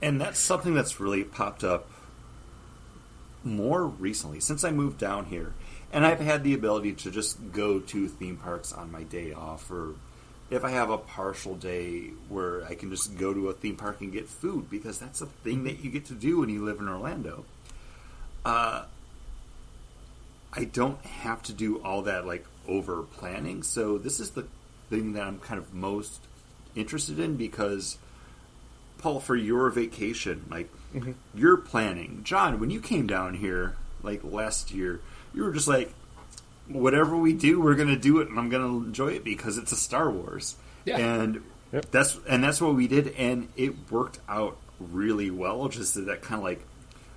[0.00, 1.90] And that's something that's really popped up
[3.42, 5.54] more recently since I moved down here.
[5.92, 9.68] And I've had the ability to just go to theme parks on my day off,
[9.72, 9.94] or
[10.50, 14.00] if I have a partial day where I can just go to a theme park
[14.00, 16.78] and get food, because that's a thing that you get to do when you live
[16.80, 17.44] in Orlando.
[18.44, 18.84] Uh,
[20.52, 23.62] I don't have to do all that like over planning.
[23.62, 24.46] So this is the
[24.88, 26.20] thing that I'm kind of most
[26.74, 27.98] interested in because
[28.98, 31.12] Paul, for your vacation, like mm-hmm.
[31.34, 32.20] you're planning.
[32.24, 35.00] John, when you came down here like last year,
[35.34, 35.92] you were just like,
[36.68, 39.58] whatever we do, we're going to do it, and I'm going to enjoy it because
[39.58, 40.56] it's a Star Wars.
[40.84, 40.98] Yeah.
[40.98, 41.90] And yep.
[41.90, 45.68] that's and that's what we did, and it worked out really well.
[45.68, 46.64] Just that kind of like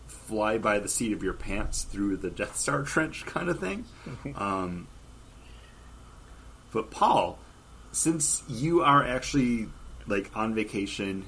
[0.07, 3.85] fly by the seat of your pants through the Death Star trench kind of thing.
[4.35, 4.87] um,
[6.71, 7.37] but Paul,
[7.91, 9.67] since you are actually
[10.07, 11.25] like on vacation,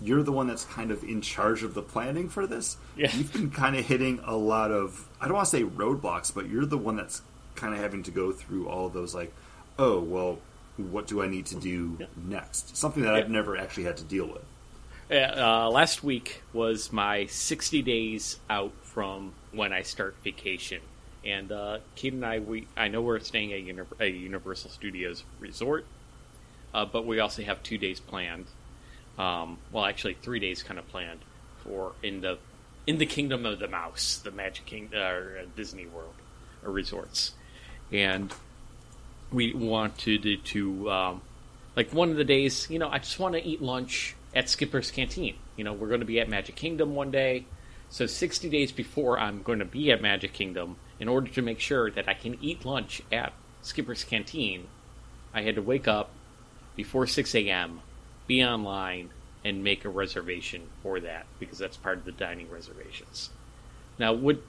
[0.00, 2.76] you're the one that's kind of in charge of the planning for this.
[2.96, 3.10] Yeah.
[3.14, 6.48] You've been kind of hitting a lot of I don't want to say roadblocks, but
[6.48, 7.22] you're the one that's
[7.56, 9.32] kind of having to go through all of those like,
[9.78, 10.38] oh well,
[10.76, 12.06] what do I need to do yeah.
[12.16, 12.76] next?
[12.76, 13.20] Something that yeah.
[13.20, 14.44] I've never actually had to deal with.
[15.08, 20.80] Uh, last week was my 60 days out from when I start vacation.
[21.24, 25.24] And uh, Kate and I, we I know we're staying at Uni- a Universal Studios
[25.40, 25.84] resort,
[26.72, 28.46] uh, but we also have two days planned.
[29.18, 31.20] Um, well, actually, three days kind of planned
[31.64, 32.38] for in the
[32.86, 36.14] in the Kingdom of the Mouse, the Magic King uh, Disney World
[36.64, 37.32] or resorts,
[37.92, 38.32] and
[39.32, 41.22] we wanted to, um,
[41.74, 42.68] like one of the days.
[42.70, 45.36] You know, I just want to eat lunch at Skipper's Canteen.
[45.56, 47.46] You know, we're going to be at Magic Kingdom one day.
[47.88, 51.60] So 60 days before I'm going to be at Magic Kingdom, in order to make
[51.60, 54.66] sure that I can eat lunch at Skipper's Canteen,
[55.32, 56.10] I had to wake up
[56.74, 57.80] before 6 a.m.,
[58.26, 59.10] be online,
[59.44, 63.30] and make a reservation for that because that's part of the dining reservations.
[63.98, 64.42] Now, would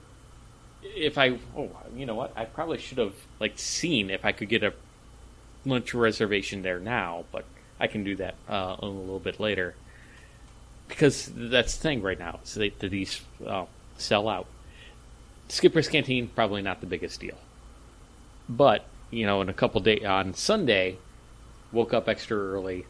[0.82, 4.48] if I oh you know what I probably should have like seen if I could
[4.48, 4.72] get a
[5.64, 7.44] lunch reservation there now, but
[7.80, 9.74] I can do that uh, a little bit later
[10.88, 12.40] because that's the thing right now.
[12.44, 14.46] So they, these uh, sell out.
[15.48, 17.38] Skipper's Canteen probably not the biggest deal,
[18.48, 20.98] but you know, in a couple days on Sunday,
[21.72, 22.86] woke up extra early,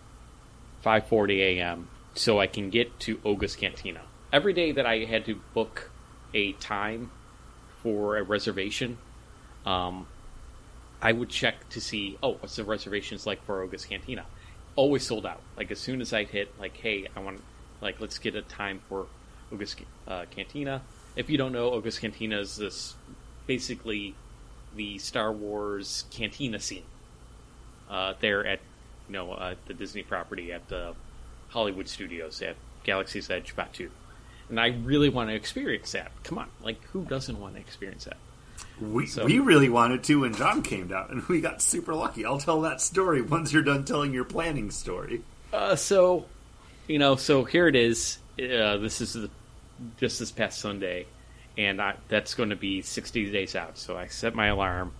[0.81, 1.89] five forty a.m.
[2.15, 4.03] so I can get to Oga's Cantina.
[4.33, 5.91] Every day that I had to book
[6.35, 7.11] a time
[7.83, 8.99] for a reservation,
[9.67, 10.07] um,
[11.01, 14.27] I would check to see, oh, what's the reservations like for Oga's Cantina?
[14.79, 15.41] always sold out.
[15.57, 17.43] Like as soon as I hit like, hey, I want
[17.81, 19.07] like let's get a time for
[19.53, 19.75] Oga's
[20.07, 20.83] uh, Cantina.
[21.17, 22.95] If you don't know, Oga's Cantina is this
[23.49, 24.15] basically
[24.77, 26.85] the Star Wars cantina scene.
[27.91, 28.61] Uh, there at
[29.09, 30.95] you know uh, the Disney property at the
[31.49, 33.91] Hollywood Studios at Galaxy's Edge Batuu.
[34.49, 36.11] And I really want to experience that.
[36.25, 38.17] Come on, like who doesn't want to experience that?
[38.81, 42.25] We, so, we really wanted to when John came down, and we got super lucky.
[42.25, 45.23] I'll tell that story once you're done telling your planning story.
[45.53, 46.27] Uh, so,
[46.87, 48.19] you know, so here it is.
[48.39, 49.31] Uh, this is the,
[49.99, 51.07] just this past Sunday,
[51.57, 53.79] and I, that's going to be 60 days out.
[53.79, 54.93] So I set my alarm,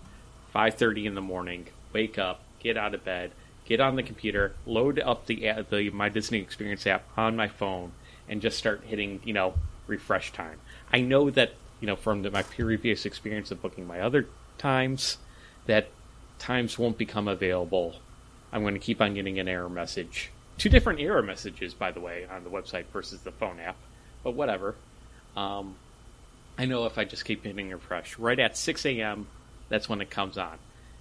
[0.53, 1.67] 5:30 in the morning.
[1.93, 3.31] Wake up, get out of bed,
[3.65, 7.93] get on the computer, load up the, the my Disney Experience app on my phone,
[8.29, 9.55] and just start hitting, you know,
[9.87, 10.59] refresh time.
[10.93, 15.17] I know that you know, from the, my previous experience of booking my other times,
[15.65, 15.87] that
[16.37, 17.95] times won't become available.
[18.51, 20.31] I'm going to keep on getting an error message.
[20.57, 23.77] Two different error messages, by the way, on the website versus the phone app,
[24.23, 24.75] but whatever.
[25.37, 25.75] Um,
[26.57, 29.27] I know if I just keep hitting refresh, right at 6 a.m.,
[29.69, 30.57] that's when it comes on.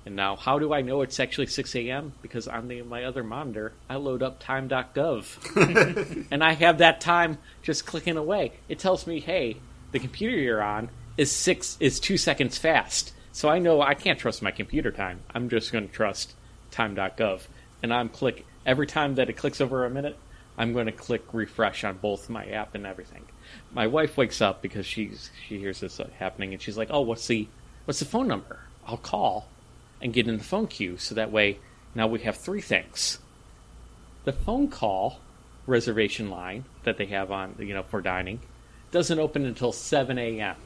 [0.08, 2.14] And now, how do I know it's actually 6 a.m.?
[2.22, 6.26] Because on the, my other monitor, I load up time.gov.
[6.30, 8.52] and I have that time just clicking away.
[8.70, 9.58] It tells me, hey,
[9.92, 13.12] the computer you're on is six is two seconds fast.
[13.32, 15.20] So I know I can't trust my computer time.
[15.34, 16.32] I'm just going to trust
[16.70, 17.42] time.gov,
[17.82, 20.16] and I'm click every time that it clicks over a minute.
[20.56, 23.26] I'm going to click refresh on both my app and everything.
[23.74, 27.02] My wife wakes up because she's she hears this uh, happening, and she's like, "Oh,
[27.02, 27.46] what's the
[27.84, 29.48] what's the phone number?" I'll call
[30.00, 31.58] and get in the phone queue, so that way
[31.94, 33.18] now we have three things:
[34.24, 35.20] the phone call
[35.66, 38.40] reservation line that they have on you know for dining
[38.90, 40.56] doesn't open until 7 a.m.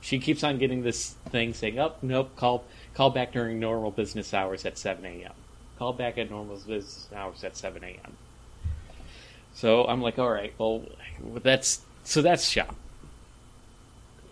[0.00, 4.32] She keeps on getting this thing saying, "Oh, nope, call call back during normal business
[4.34, 5.32] hours at 7 a.m.
[5.78, 8.16] Call back at normal business hours at 7 a.m."
[9.54, 10.84] So I'm like, "All right, well,
[11.42, 12.76] that's so that's shop."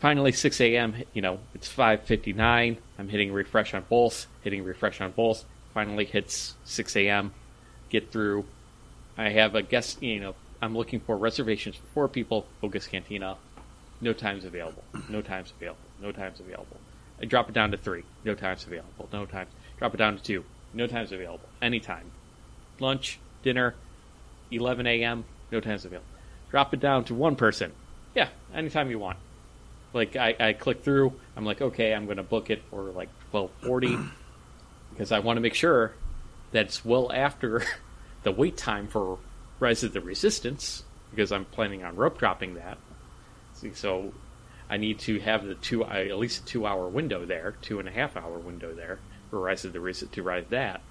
[0.05, 0.95] Finally 6 a.m.
[1.15, 2.77] You know, it's 5:59.
[2.99, 5.47] I'm hitting refresh on both, hitting refresh on both.
[5.73, 7.33] Finally hits 6 a.m.
[7.89, 8.45] Get through.
[9.17, 10.03] I have a guest.
[10.03, 12.47] You know, I'm looking for reservations for four people.
[12.63, 13.39] Oga's Cantina.
[14.03, 14.85] No times available.
[15.09, 15.81] No times available.
[16.03, 16.77] No times available.
[17.19, 18.03] I drop it down to three.
[18.27, 19.09] No times available.
[19.11, 19.53] No times.
[19.79, 20.45] Drop it down to two.
[20.75, 21.49] No times available.
[21.63, 22.11] Anytime.
[22.79, 23.75] Lunch, dinner,
[24.51, 25.25] 11 a.m.
[25.51, 26.11] No times available.
[26.51, 27.73] Drop it down to one person.
[28.15, 29.17] Yeah, anytime you want.
[29.95, 31.15] Like I, I click through.
[31.37, 34.11] I'm like, okay, I'm going to book it for like 12:40
[34.91, 35.95] because I want to make sure
[36.51, 37.63] that's well after
[38.25, 39.19] the wait time for
[39.61, 42.77] Rise of the Resistance because I'm planning on rope dropping that.
[43.73, 44.13] So
[44.69, 47.89] I need to have the two at least a two hour window there, two and
[47.89, 48.99] a half hour window there
[49.31, 50.83] for Rise of the Resistance to ride that.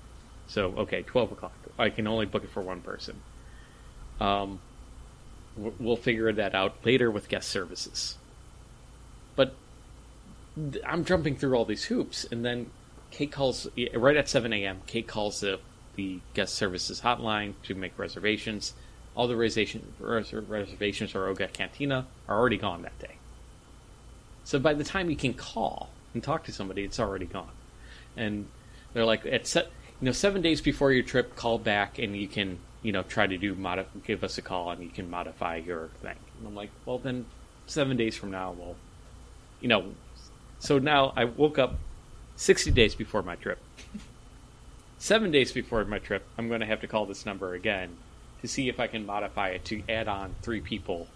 [0.47, 1.53] So okay, 12 o'clock.
[1.77, 3.19] I can only book it for one person.
[4.19, 4.59] Um,
[5.57, 8.17] we'll figure that out later with guest services.
[10.85, 12.69] I'm jumping through all these hoops, and then
[13.11, 14.81] Kate calls right at 7 a.m.
[14.85, 15.59] Kate calls the
[15.95, 18.73] the guest services hotline to make reservations.
[19.15, 23.17] All the reservation, reservations for Oga Cantina are already gone that day.
[24.43, 27.51] So by the time you can call and talk to somebody, it's already gone.
[28.17, 28.47] And
[28.93, 29.67] they're like, at set,
[30.01, 33.27] you know, seven days before your trip, call back and you can, you know, try
[33.27, 36.17] to do modif- give us a call and you can modify your thing.
[36.39, 37.25] And I'm like, well, then
[37.67, 38.75] seven days from now, we'll,
[39.61, 39.93] you know.
[40.63, 41.75] So now I woke up
[42.37, 43.59] 60 days before my trip.
[44.97, 47.97] Seven days before my trip, I'm going to have to call this number again
[48.39, 51.09] to see if I can modify it to add on three people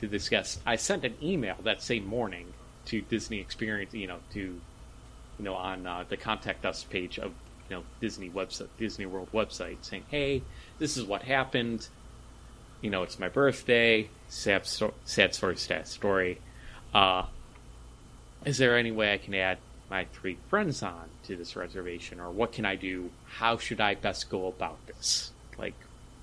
[0.00, 0.60] to this guest.
[0.66, 2.52] I sent an email that same morning
[2.84, 4.60] to Disney Experience, you know, to you
[5.38, 7.32] know on uh, the contact us page of
[7.70, 10.42] you know Disney website, Disney World website, saying, "Hey,
[10.78, 11.88] this is what happened.
[12.82, 14.10] You know, it's my birthday.
[14.28, 16.40] Sad, sto- sad story, sad story.
[16.92, 17.24] Uh,
[18.44, 19.58] is there any way I can add
[19.90, 23.10] my three friends on to this reservation, or what can I do?
[23.26, 25.32] How should I best go about this?
[25.58, 25.74] Like,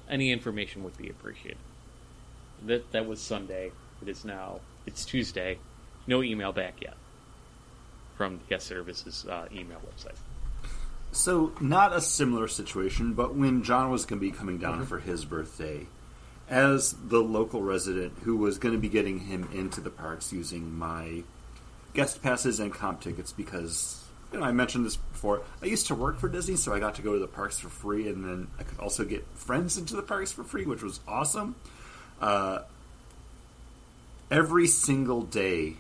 [0.10, 1.58] any information would be appreciated."
[2.66, 3.72] That that was Sunday.
[4.02, 5.60] It is now it's Tuesday.
[6.08, 6.96] No email back yet
[8.18, 10.18] from the guest services uh, email website.
[11.12, 14.84] So, not a similar situation, but when John was going to be coming down mm-hmm.
[14.84, 15.88] for his birthday,
[16.50, 20.78] as the local resident who was going to be getting him into the parks using
[20.78, 21.24] my
[21.94, 25.42] guest passes and comp tickets because you know I mentioned this before.
[25.62, 27.70] I used to work for Disney, so I got to go to the parks for
[27.70, 31.00] free, and then I could also get friends into the parks for free, which was
[31.08, 31.56] awesome.
[32.22, 32.60] Uh,
[34.30, 35.76] every single day,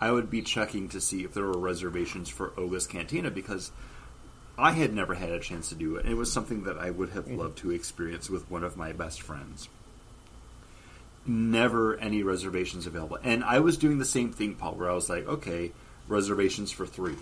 [0.00, 3.70] I would be checking to see if there were reservations for Oga's Cantina because
[4.58, 6.04] I had never had a chance to do it.
[6.04, 8.92] and It was something that I would have loved to experience with one of my
[8.92, 9.68] best friends.
[11.26, 13.18] Never any reservations available.
[13.22, 15.72] And I was doing the same thing, Paul, where I was like, okay,
[16.08, 17.16] reservations for three,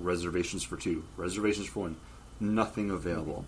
[0.00, 1.96] reservations for two, reservations for one,
[2.40, 3.44] nothing available.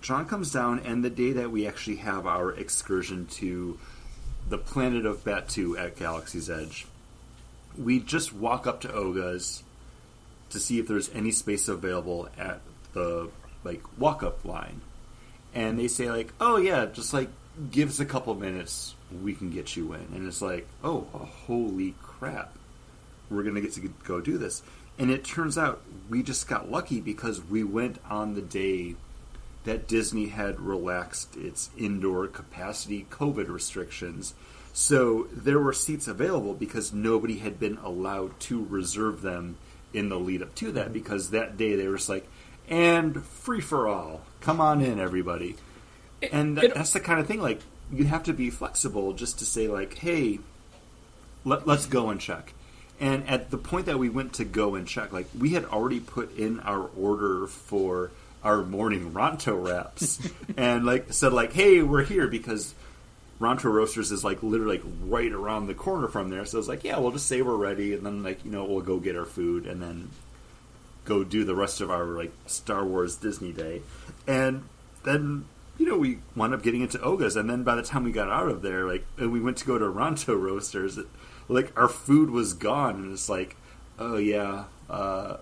[0.00, 3.78] John comes down, and the day that we actually have our excursion to
[4.48, 6.86] the planet of Batuu at Galaxy's Edge,
[7.78, 9.62] we just walk up to Oga's
[10.50, 12.60] to see if there's any space available at
[12.92, 13.30] the
[13.62, 14.80] like walk up line,
[15.54, 17.28] and they say like, "Oh yeah, just like
[17.70, 21.94] give us a couple minutes, we can get you in." And it's like, "Oh, holy
[22.02, 22.56] crap,
[23.28, 24.62] we're gonna get to go do this."
[24.98, 28.96] And it turns out we just got lucky because we went on the day
[29.64, 34.34] that Disney had relaxed its indoor capacity COVID restrictions.
[34.72, 39.56] So there were seats available because nobody had been allowed to reserve them
[39.92, 42.26] in the lead up to that because that day they were just like,
[42.68, 44.22] and free for all.
[44.40, 45.56] Come on in, everybody.
[46.32, 47.60] And that, that's the kind of thing, like,
[47.92, 50.38] you have to be flexible just to say, like, hey,
[51.44, 52.54] let, let's go and check.
[53.00, 56.00] And at the point that we went to go and check, like, we had already
[56.00, 58.10] put in our order for
[58.42, 60.18] our morning Ronto wraps
[60.56, 62.74] and like said like, "Hey, we're here because
[63.38, 66.84] Ronto Roasters is like literally like right around the corner from there." So it's like,
[66.84, 69.24] "Yeah, we'll just say we're ready, and then like you know we'll go get our
[69.24, 70.10] food and then
[71.04, 73.82] go do the rest of our like Star Wars Disney day."
[74.26, 74.64] And
[75.04, 75.44] then
[75.80, 78.28] you know we wound up getting into Oga's, and then by the time we got
[78.28, 81.06] out of there, like and we went to go to Ronto Roasters, it,
[81.48, 83.56] like our food was gone, and it's like,
[83.98, 84.64] oh yeah.
[84.90, 85.38] Uh,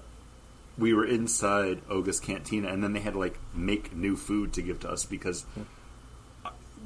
[0.79, 4.63] we were inside Oga's Cantina, and then they had to like make new food to
[4.63, 5.45] give to us because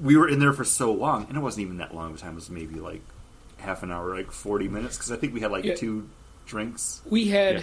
[0.00, 2.18] we were in there for so long, and it wasn't even that long of a
[2.18, 2.32] time.
[2.32, 3.03] It was maybe like
[3.59, 5.74] half an hour, like forty minutes, because I think we had like yeah.
[5.74, 6.09] two
[6.46, 7.03] drinks.
[7.05, 7.62] We had yeah.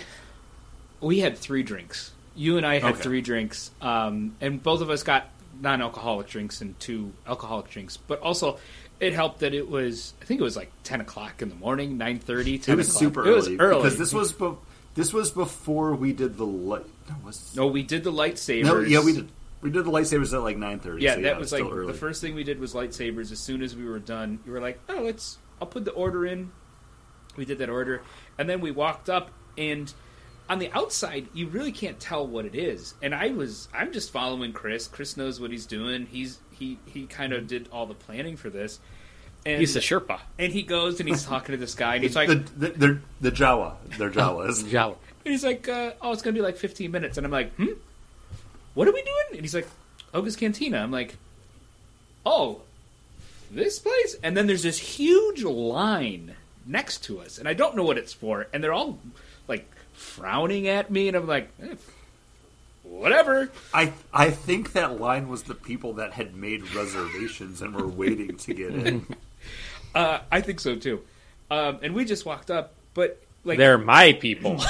[1.01, 2.11] we had three drinks.
[2.35, 3.01] You and I had okay.
[3.01, 5.29] three drinks, um, and both of us got
[5.61, 7.97] non-alcoholic drinks and two alcoholic drinks.
[7.97, 8.59] But also,
[8.99, 10.13] It helped that it was.
[10.21, 12.55] I think it was like ten o'clock in the morning, nine thirty.
[12.55, 14.57] It was super It was early, early because this was be-
[14.95, 16.85] this was before we did the light.
[17.07, 18.63] No, was No, we did the lightsabers.
[18.65, 19.29] no, yeah, we did.
[19.61, 21.03] We did the lightsabers at like nine thirty.
[21.03, 21.87] Yeah, so that it was like early.
[21.87, 23.31] the first thing we did was lightsabers.
[23.31, 26.25] As soon as we were done, you were like, "Oh, let's." I'll put the order
[26.25, 26.51] in.
[27.37, 28.01] We did that order,
[28.37, 29.93] and then we walked up, and
[30.49, 32.95] on the outside, you really can't tell what it is.
[33.03, 34.87] And I was, I'm just following Chris.
[34.87, 36.07] Chris knows what he's doing.
[36.07, 38.79] He's he he kind of did all the planning for this.
[39.45, 40.19] And, He's a Sherpa.
[40.37, 43.01] and he goes and he's talking to this guy, and he's like, the, the, they're
[43.21, 43.75] the Jawa.
[43.97, 44.69] They're Jawas.
[44.69, 44.95] Java.
[45.23, 47.73] And he's like, uh, "Oh, it's gonna be like 15 minutes," and I'm like, "Hmm,
[48.73, 49.67] what are we doing?" And he's like,
[50.13, 51.15] "Oga's Cantina." I'm like,
[52.25, 52.61] "Oh,
[53.51, 56.35] this place?" And then there's this huge line
[56.65, 58.97] next to us, and I don't know what it's for, and they're all
[59.47, 59.69] like
[59.99, 61.75] frowning at me, and I'm like, eh,
[62.83, 67.87] "Whatever." I I think that line was the people that had made reservations and were
[67.87, 69.05] waiting to get in.
[69.95, 71.01] Uh, I think so too.
[71.49, 74.61] Um, and we just walked up, but like They're my people.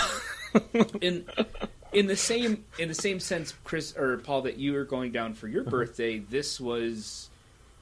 [1.02, 1.26] in
[1.92, 5.34] in the same in the same sense, Chris or Paul, that you were going down
[5.34, 6.20] for your birthday.
[6.20, 7.30] This was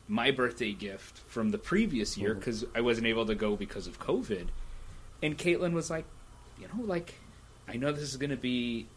[0.08, 4.00] my birthday gift from the previous year because I wasn't able to go because of
[4.00, 4.48] COVID.
[5.22, 6.06] And Caitlin was like,
[6.60, 7.14] you know, like
[7.68, 8.88] I know this is going to be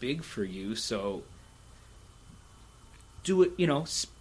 [0.00, 1.22] big for you, so
[3.22, 3.52] do it.
[3.56, 3.84] You know.
[3.86, 4.12] Sp-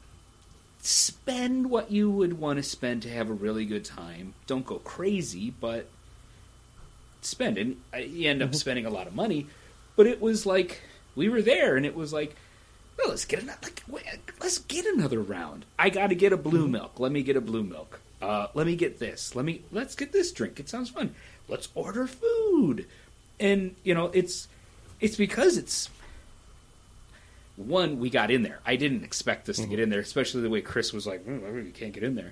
[0.86, 4.34] Spend what you would want to spend to have a really good time.
[4.48, 5.88] Don't go crazy, but
[7.22, 7.58] spend.
[7.58, 9.48] And I- you end up spending a lot of money,
[9.96, 10.82] but it was like
[11.16, 12.36] we were there, and it was like,
[12.98, 13.70] well, let's get another.
[13.88, 15.64] Like, let's get another round.
[15.80, 17.00] I got to get a blue milk.
[17.00, 18.02] Let me get a blue milk.
[18.22, 19.36] Uh, let me get this.
[19.38, 20.60] Let me let's get this drink.
[20.60, 21.16] It sounds fun.
[21.48, 22.88] Let's order food,
[23.44, 24.48] and you know it's
[25.00, 25.90] it's because it's
[27.56, 28.60] one we got in there.
[28.66, 29.84] I didn't expect us to get mm-hmm.
[29.84, 32.32] in there, especially the way Chris was like, mm, "We can't get in there."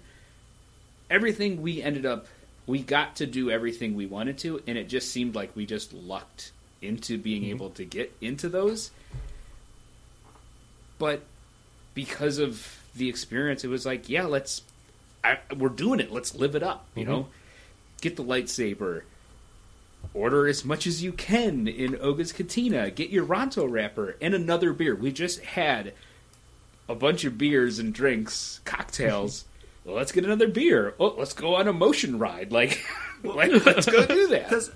[1.11, 2.25] Everything we ended up,
[2.65, 5.93] we got to do everything we wanted to, and it just seemed like we just
[5.93, 7.51] lucked into being mm-hmm.
[7.51, 8.89] able to get into those.
[10.97, 11.21] But
[11.93, 14.61] because of the experience, it was like, yeah, let's,
[15.23, 16.11] I, we're doing it.
[16.11, 16.87] Let's live it up.
[16.95, 17.11] You mm-hmm.
[17.11, 17.27] know,
[17.99, 19.01] get the lightsaber.
[20.13, 22.91] Order as much as you can in Oga's Cantina.
[22.91, 24.93] Get your Ronto wrapper and another beer.
[24.95, 25.93] We just had
[26.89, 29.45] a bunch of beers and drinks, cocktails.
[29.85, 30.95] well, let's get another beer.
[30.99, 32.51] Oh, let's go on a motion ride.
[32.61, 32.85] Like,
[33.23, 34.49] like let's go do that.
[34.49, 34.71] Because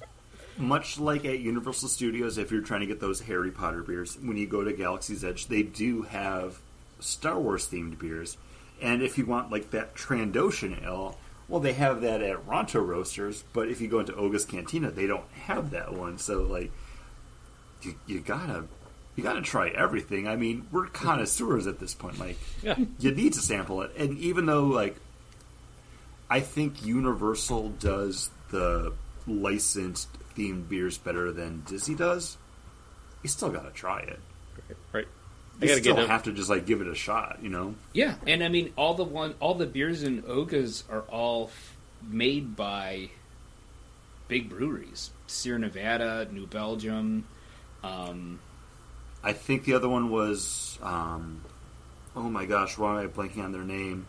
[0.58, 4.38] much like at Universal Studios, if you're trying to get those Harry Potter beers, when
[4.38, 6.60] you go to Galaxy's Edge, they do have
[7.00, 8.38] Star Wars themed beers.
[8.82, 11.18] And if you want like that Trandoshan ale,
[11.48, 13.44] well, they have that at Ronto Roasters.
[13.54, 16.18] But if you go into Oga's Cantina, they don't have that one.
[16.18, 16.72] So like,
[17.82, 18.66] you, you gotta
[19.16, 20.28] you gotta try everything.
[20.28, 22.20] I mean, we're connoisseurs at this point.
[22.20, 22.76] Like, Yeah.
[23.00, 23.92] you need to sample it.
[23.98, 24.98] And even though like
[26.30, 28.94] I think Universal does the
[29.28, 32.38] licensed themed beers better than Disney does.
[33.24, 34.20] You still got to try it.
[35.60, 35.64] Right.
[35.64, 37.76] I You gotta still get have to just like give it a shot, you know.
[37.94, 41.76] Yeah, and I mean all the one, all the beers in Oga's are all f-
[42.08, 43.10] made by
[44.28, 47.26] big breweries: Sierra Nevada, New Belgium.
[47.84, 48.40] Um,
[49.24, 51.42] I think the other one was, um,
[52.16, 54.06] oh my gosh, why am I blanking on their name?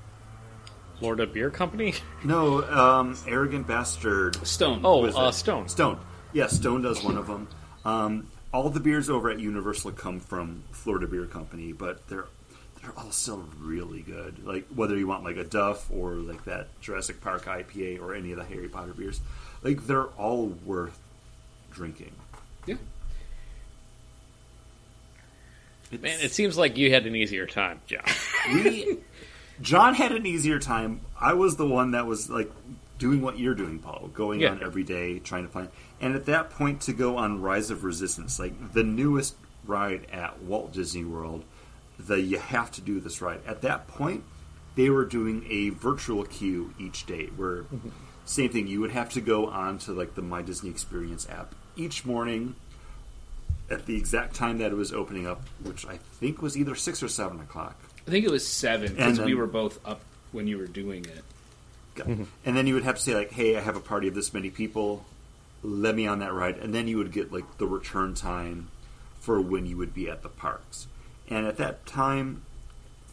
[0.99, 1.93] Florida Beer Company.
[2.25, 4.45] No, um, arrogant bastard.
[4.47, 4.81] Stone.
[4.85, 5.31] Oh, uh.
[5.31, 5.69] Stone.
[5.69, 5.99] Stone.
[6.33, 7.49] Yeah, Stone does one of them.
[7.85, 8.27] Um,
[8.57, 12.25] all the beers over at Universal come from Florida Beer Company, but they're
[12.81, 14.47] they're all still really good.
[14.47, 18.33] Like whether you want like a Duff or like that Jurassic Park IPA or any
[18.33, 19.21] of the Harry Potter beers,
[19.63, 20.99] like they're all worth
[21.71, 22.13] drinking.
[22.67, 22.77] yeah.
[25.93, 28.03] It's, Man, it seems like you had an easier time, John.
[28.55, 28.99] we
[29.61, 31.03] John had an easier time.
[31.21, 32.51] I was the one that was like
[32.99, 34.53] doing what you're doing, Paul, going Yeah.
[34.53, 35.69] on every day, trying to find.
[36.01, 39.35] And at that point, to go on Rise of Resistance, like the newest
[39.65, 41.45] ride at Walt Disney World,
[41.99, 43.41] the you have to do this ride.
[43.47, 44.25] At that point,
[44.75, 47.89] they were doing a virtual queue each day, where mm-hmm.
[48.25, 48.67] same thing.
[48.67, 52.55] You would have to go on to like the My Disney Experience app each morning
[53.71, 57.03] at the exact time that it was opening up, which I think was either six
[57.03, 57.77] or seven o'clock.
[58.07, 60.01] I think it was seven because we were both up
[60.33, 61.25] when you were doing it.
[62.45, 64.35] And then you would have to say like, "Hey, I have a party of this
[64.35, 65.05] many people.
[65.63, 68.69] Let me on that ride." And then you would get like the return time
[69.21, 70.87] for when you would be at the parks.
[71.29, 72.43] And at that time,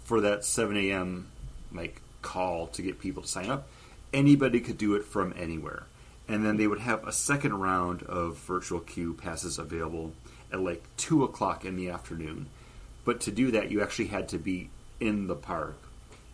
[0.03, 1.27] for that 7 a.m.
[1.73, 3.67] like call to get people to sign up,
[4.13, 5.83] anybody could do it from anywhere.
[6.27, 10.13] And then they would have a second round of virtual queue passes available
[10.51, 12.47] at like two o'clock in the afternoon.
[13.05, 14.69] But to do that, you actually had to be
[14.99, 15.75] in the park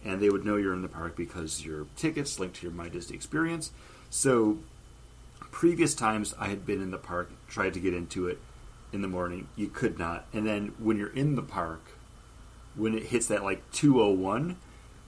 [0.04, 2.90] and they would know you're in the park because your tickets linked to your My
[2.90, 3.72] Disney experience.
[4.10, 4.60] So,
[5.52, 8.40] previous times I had been in the park, tried to get into it
[8.92, 10.26] in the morning, you could not.
[10.34, 11.82] And then when you're in the park,
[12.76, 14.58] when it hits that like 201,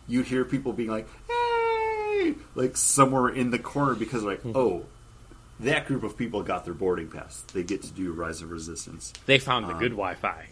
[0.07, 4.51] you'd hear people being like, hey, like somewhere in the corner because like, hmm.
[4.55, 4.85] oh,
[5.61, 7.41] that group of people got their boarding pass.
[7.53, 9.13] They get to do Rise of Resistance.
[9.25, 10.47] They found the um, good Wi-Fi.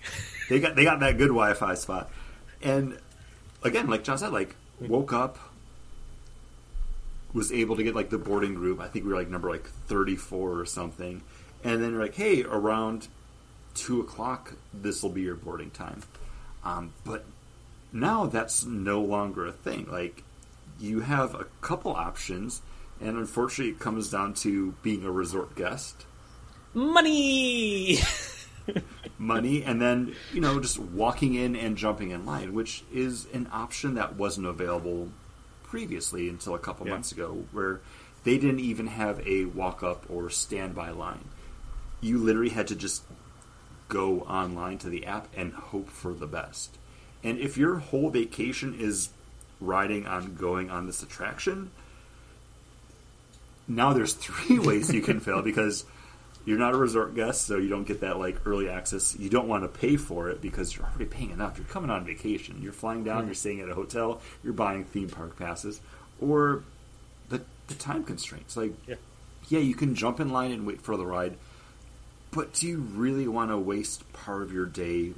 [0.50, 2.10] They got they got that good Wi-Fi spot,
[2.62, 2.98] and
[3.64, 5.38] again, like John said, like woke up,
[7.34, 8.80] was able to get like the boarding group.
[8.80, 11.22] I think we were like number like thirty four or something,
[11.64, 13.08] and then like, hey, around
[13.76, 16.04] two o'clock, this will be your boarding time.
[16.64, 17.26] Um, but
[17.94, 19.88] now that's no longer a thing.
[19.92, 20.24] Like
[20.80, 22.62] you have a couple options,
[23.00, 26.06] and unfortunately, it comes down to being a resort guest
[26.74, 27.98] Money.
[29.20, 33.48] money and then you know just walking in and jumping in line which is an
[33.52, 35.10] option that wasn't available
[35.64, 36.94] previously until a couple Yeah.
[36.94, 37.82] months ago where
[38.24, 41.26] they didn't even have a walk up or standby line
[42.00, 43.04] you literally had to just
[43.90, 46.78] go online to the app and hope for the best
[47.22, 49.10] and if your whole vacation is
[49.60, 51.72] riding on going on this attraction
[53.68, 55.84] now there's three ways you can fail because
[56.50, 59.16] you're not a resort guest, so you don't get that like early access.
[59.20, 61.60] You don't want to pay for it because you're already paying enough.
[61.60, 62.60] You're coming on vacation.
[62.60, 63.26] You're flying down.
[63.26, 63.34] You're hmm.
[63.34, 64.20] staying at a hotel.
[64.44, 65.80] You're buying theme park passes,
[66.20, 66.64] or
[67.30, 68.58] the the time constraints.
[68.58, 68.96] Like, Yeah.
[69.48, 71.38] yeah, you can jump in line and wait for the ride,
[72.32, 75.14] but do you really want to waste part of your day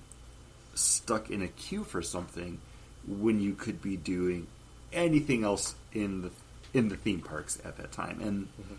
[0.75, 2.59] stuck in a queue for something
[3.07, 4.47] when you could be doing
[4.91, 6.31] anything else in the
[6.73, 8.19] in the theme parks at that time?
[8.19, 8.73] And mm-hmm.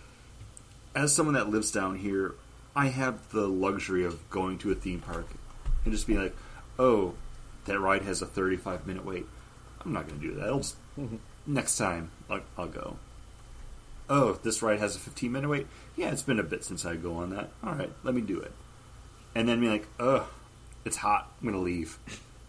[0.94, 2.34] as someone that lives down here,
[2.74, 5.26] I have the luxury of going to a theme park
[5.84, 6.36] and just being like,
[6.78, 7.14] "Oh,
[7.66, 9.26] that ride has a 35 minute wait.
[9.84, 10.48] I'm not going to do that.
[10.48, 11.16] I'll just, mm-hmm.
[11.46, 12.96] next time I'll, I'll go."
[14.08, 15.66] Oh, this ride has a 15 minute wait.
[15.96, 17.50] Yeah, it's been a bit since I go on that.
[17.64, 18.52] All right, let me do it.
[19.34, 20.24] And then be like, "Ugh,
[20.84, 21.30] it's hot.
[21.40, 21.98] I'm going to leave."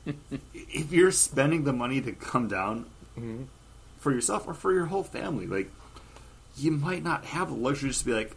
[0.53, 2.85] if you're spending the money to come down
[3.17, 3.43] mm-hmm.
[3.97, 5.69] for yourself or for your whole family, like
[6.57, 8.35] you might not have the luxury just to be like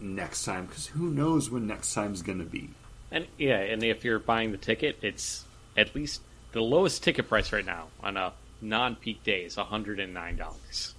[0.00, 2.70] next time because who knows when next time's going to be.
[3.10, 5.44] And yeah, and if you're buying the ticket, it's
[5.76, 6.20] at least
[6.52, 10.92] the lowest ticket price right now on a non-peak day is $109.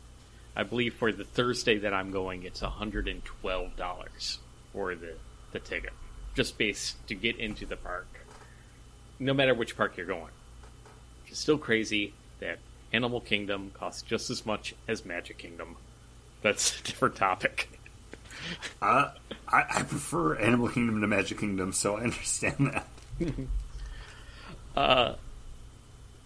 [0.56, 4.38] I believe for the Thursday that I'm going, it's $112
[4.74, 5.14] for the
[5.52, 5.94] the ticket,
[6.36, 8.08] just based to get into the park.
[9.20, 10.32] No matter which park you're going,
[11.28, 12.60] it's still crazy that
[12.94, 15.76] Animal Kingdom costs just as much as Magic Kingdom.
[16.42, 17.79] That's a different topic.
[18.82, 19.12] Uh,
[19.48, 22.88] I, I prefer Animal Kingdom to Magic Kingdom, so I understand that.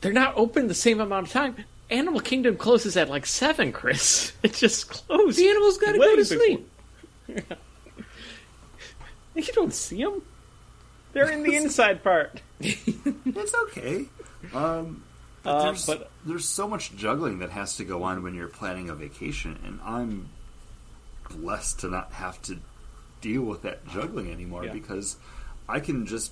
[0.01, 1.55] They're not open the same amount of time.
[1.89, 4.31] Animal Kingdom closes at like seven, Chris.
[4.43, 5.37] It just closed.
[5.39, 6.69] The animals gotta go to sleep.
[9.35, 10.21] You don't see them.
[11.13, 12.39] They're in the inside part.
[12.59, 14.05] It's okay.
[14.53, 15.03] Um,
[15.41, 18.47] but, Uh, there's, but- there's so much juggling that has to go on when you're
[18.47, 20.29] planning a vacation, and I'm
[21.33, 22.59] blessed to not have to
[23.21, 24.73] deal with that juggling anymore Yeah.
[24.73, 25.17] because
[25.67, 26.31] I can just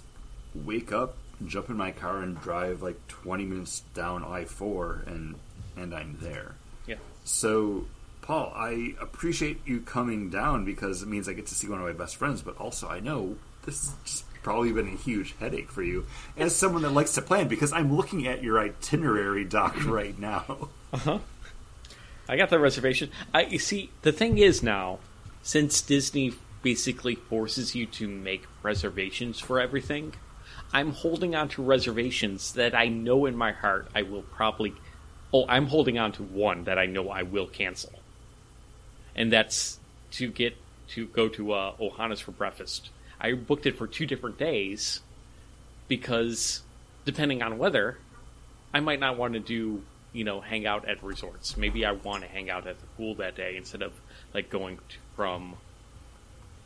[0.54, 5.36] wake up, jump in my car, and drive like 20 minutes down I 4, and
[5.78, 6.56] and I'm there.
[6.86, 6.96] Yeah.
[7.24, 7.86] So,
[8.22, 11.86] Paul, I appreciate you coming down because it means I get to see one of
[11.86, 15.70] my best friends, but also I know this has just probably been a huge headache
[15.72, 19.76] for you as someone that likes to plan because I'm looking at your itinerary doc
[19.86, 20.70] right now.
[20.92, 21.20] Uh-huh.
[22.28, 23.10] I got the reservation.
[23.34, 25.00] I you see the thing is now,
[25.44, 30.14] since Disney basically forces you to make reservations for everything,
[30.72, 34.74] I'm holding on to reservations that I know in my heart I will probably.
[35.34, 37.94] Oh, I'm holding on to one that I know I will cancel,
[39.16, 39.80] and that's
[40.12, 40.58] to get
[40.90, 42.90] to go to uh, Ohana's for breakfast.
[43.20, 45.02] I booked it for two different days
[45.88, 46.64] because
[47.06, 47.98] depending on weather,
[48.74, 49.84] I might not want to do,
[50.14, 51.56] you know, hang out at resorts.
[51.58, 53.94] Maybe I want to hang out at the pool that day instead of
[54.34, 55.56] like going to, from,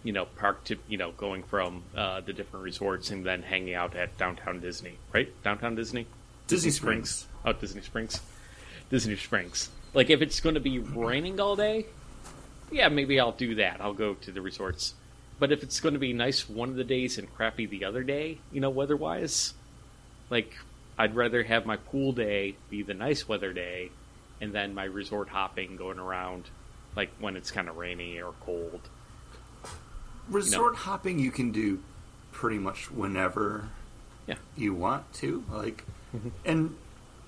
[0.04, 3.74] you know, park to, you know, going from uh, the different resorts and then hanging
[3.74, 5.32] out at downtown Disney, right?
[5.44, 6.08] Downtown Disney,
[6.48, 7.28] Disney Springs.
[7.44, 8.20] Oh, Disney Springs,
[8.90, 9.70] Disney Springs.
[9.94, 11.86] Like if it's going to be raining all day,
[12.72, 13.80] yeah, maybe I'll do that.
[13.80, 14.96] I'll go to the resorts.
[15.38, 18.04] But if it's going to be nice one of the days and crappy the other
[18.04, 19.54] day, you know, weather-wise,
[20.30, 20.56] like
[20.98, 23.92] I'd rather have my pool day be the nice weather day,
[24.42, 26.50] and then my resort hopping going around,
[26.96, 28.82] like when it's kind of rainy or cold.
[30.30, 31.82] Resort hopping you can do
[32.32, 33.70] pretty much whenever
[34.28, 34.36] Yeah.
[34.56, 35.44] you want to.
[35.52, 35.84] Like,
[36.16, 36.30] mm-hmm.
[36.44, 36.76] and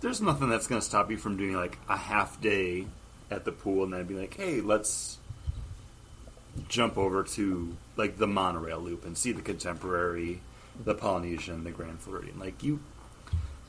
[0.01, 2.87] there's nothing that's going to stop you from doing like a half day
[3.29, 5.17] at the pool and then be like, hey, let's
[6.69, 10.41] jump over to like the monorail loop and see the contemporary,
[10.83, 12.39] the Polynesian, the Grand Floridian.
[12.39, 12.79] Like you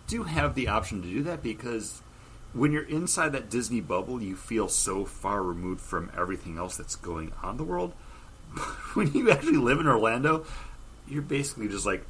[0.08, 2.02] do have the option to do that because
[2.52, 6.96] when you're inside that Disney bubble, you feel so far removed from everything else that's
[6.96, 7.92] going on in the world.
[8.52, 8.62] But
[8.94, 10.44] when you actually live in Orlando,
[11.06, 12.04] you're basically just like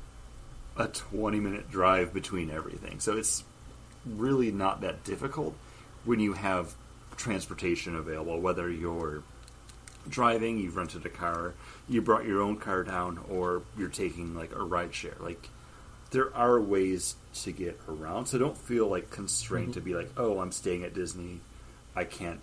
[0.77, 3.01] a 20 minute drive between everything.
[3.01, 3.45] So it's
[4.07, 5.55] really not that difficult
[6.05, 6.75] when you have
[7.17, 9.25] transportation available, whether you're
[10.09, 11.55] driving, you've rented a car,
[11.89, 15.17] you brought your own car down, or you're taking like a ride share.
[15.19, 15.51] Like
[16.11, 19.89] there are ways to get around, so don't feel like constrained to mm-hmm.
[19.89, 21.41] be like, oh, I'm staying at Disney,
[21.95, 22.41] I can't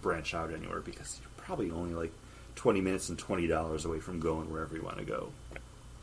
[0.00, 2.12] branch out anywhere because you're probably only like
[2.56, 5.30] 20 minutes and $20 away from going wherever you want to go.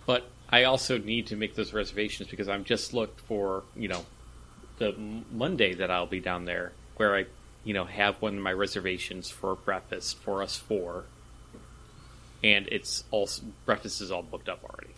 [0.05, 4.05] But I also need to make those reservations because I'm just looked for, you know,
[4.79, 4.95] the
[5.31, 7.25] Monday that I'll be down there where I,
[7.63, 11.03] you know, have one of my reservations for breakfast for us four.
[12.43, 13.29] And it's all
[13.65, 14.93] breakfast is all booked up already,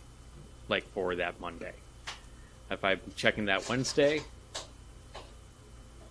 [0.68, 1.74] like for that Monday.
[2.72, 4.22] If I'm checking that Wednesday,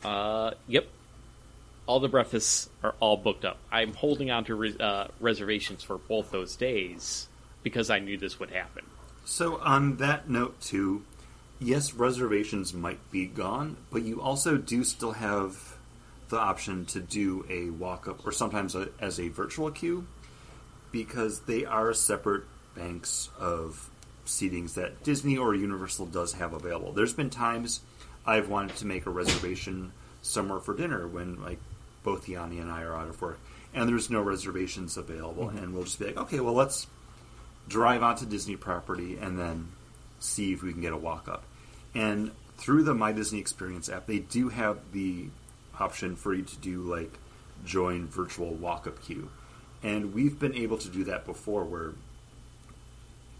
[0.03, 0.87] uh, yep,
[1.85, 3.57] all the breakfasts are all booked up.
[3.71, 7.27] I'm holding on to re- uh, reservations for both those days
[7.63, 8.85] because I knew this would happen.
[9.25, 11.03] So, on that note, too,
[11.59, 15.77] yes, reservations might be gone, but you also do still have
[16.29, 20.07] the option to do a walk up or sometimes a, as a virtual queue
[20.91, 22.43] because they are separate
[22.75, 23.90] banks of
[24.25, 26.91] seatings that Disney or Universal does have available.
[26.91, 27.81] There's been times
[28.25, 29.91] I've wanted to make a reservation
[30.21, 31.59] somewhere for dinner when, like,
[32.03, 33.39] both Yanni and I are out of work
[33.73, 35.57] and there's no reservations available, mm-hmm.
[35.57, 36.87] and we'll just be like, okay, well, let's
[37.67, 39.69] drive onto Disney property and then
[40.19, 41.43] see if we can get a walk up.
[41.95, 45.27] And through the My Disney Experience app, they do have the
[45.79, 47.17] option for you to do like
[47.65, 49.29] join virtual walk up queue.
[49.83, 51.93] And we've been able to do that before where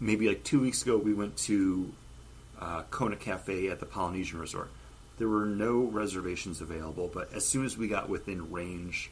[0.02, 1.92] maybe like two weeks ago we went to
[2.60, 4.68] uh, Kona Cafe at the Polynesian Resort.
[5.18, 9.10] There were no reservations available, but as soon as we got within range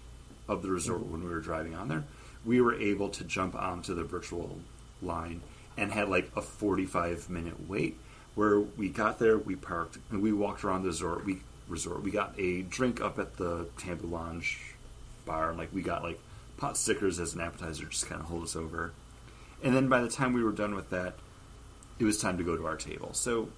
[0.48, 2.04] of the resort when we were driving on there,
[2.44, 4.58] we were able to jump onto the virtual
[5.00, 5.40] line
[5.76, 7.96] and had like a 45 minute wait
[8.34, 11.24] where we got there, we parked, and we walked around the resort.
[11.24, 12.02] We resort.
[12.02, 14.58] We got a drink up at the Tambu Lounge
[15.24, 16.18] bar, and like we got like
[16.56, 18.92] pot stickers as an appetizer, just kind of hold us over.
[19.62, 21.14] And then by the time we were done with that,
[21.98, 23.12] it was time to go to our table.
[23.12, 23.50] So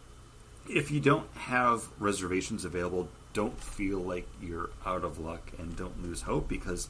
[0.69, 6.03] if you don't have reservations available, don't feel like you're out of luck and don't
[6.03, 6.89] lose hope because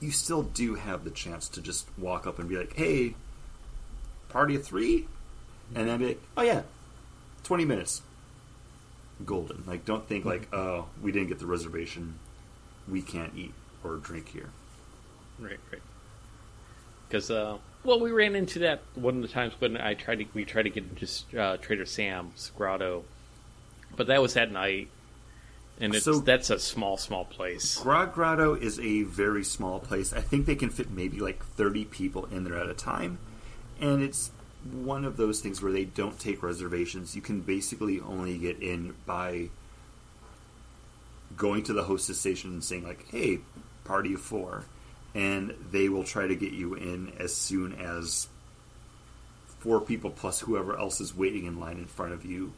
[0.00, 3.14] you still do have the chance to just walk up and be like, "Hey,
[4.28, 5.06] party of three?
[5.74, 6.62] and then be like, "Oh yeah,
[7.42, 8.02] twenty minutes,
[9.24, 12.18] golden." Like, don't think like, "Oh, we didn't get the reservation,
[12.86, 14.50] we can't eat or drink here."
[15.38, 15.82] Right, right.
[17.08, 20.26] Because, uh, well, we ran into that one of the times when I tried to
[20.34, 23.04] we tried to get into uh, Trader Sam's Grotto,
[23.96, 24.88] but that was at night,
[25.80, 27.78] and it's So- that's a small, small place.
[27.78, 30.12] Grog Grotto is a very small place.
[30.12, 33.18] I think they can fit maybe like 30 people in there at a time.
[33.80, 34.30] And it's
[34.72, 37.14] one of those things where they don't take reservations.
[37.14, 39.48] You can basically only get in by
[41.36, 43.40] going to the hostess station and saying, like, hey,
[43.84, 44.64] party of four.
[45.14, 48.26] And they will try to get you in as soon as
[49.60, 52.52] four people plus whoever else is waiting in line in front of you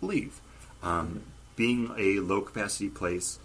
[0.00, 0.40] leave.
[0.82, 1.22] Um,
[1.56, 3.38] being a low capacity place,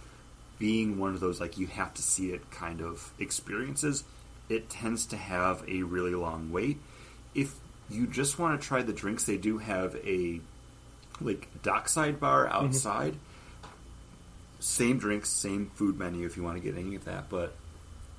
[0.59, 4.03] being one of those like you have to see it kind of experiences,
[4.49, 6.77] it tends to have a really long wait.
[7.35, 7.55] If
[7.89, 10.39] you just want to try the drinks, they do have a
[11.19, 13.15] like dockside bar outside.
[14.59, 17.53] Same drinks, same food menu if you want to get any of that, but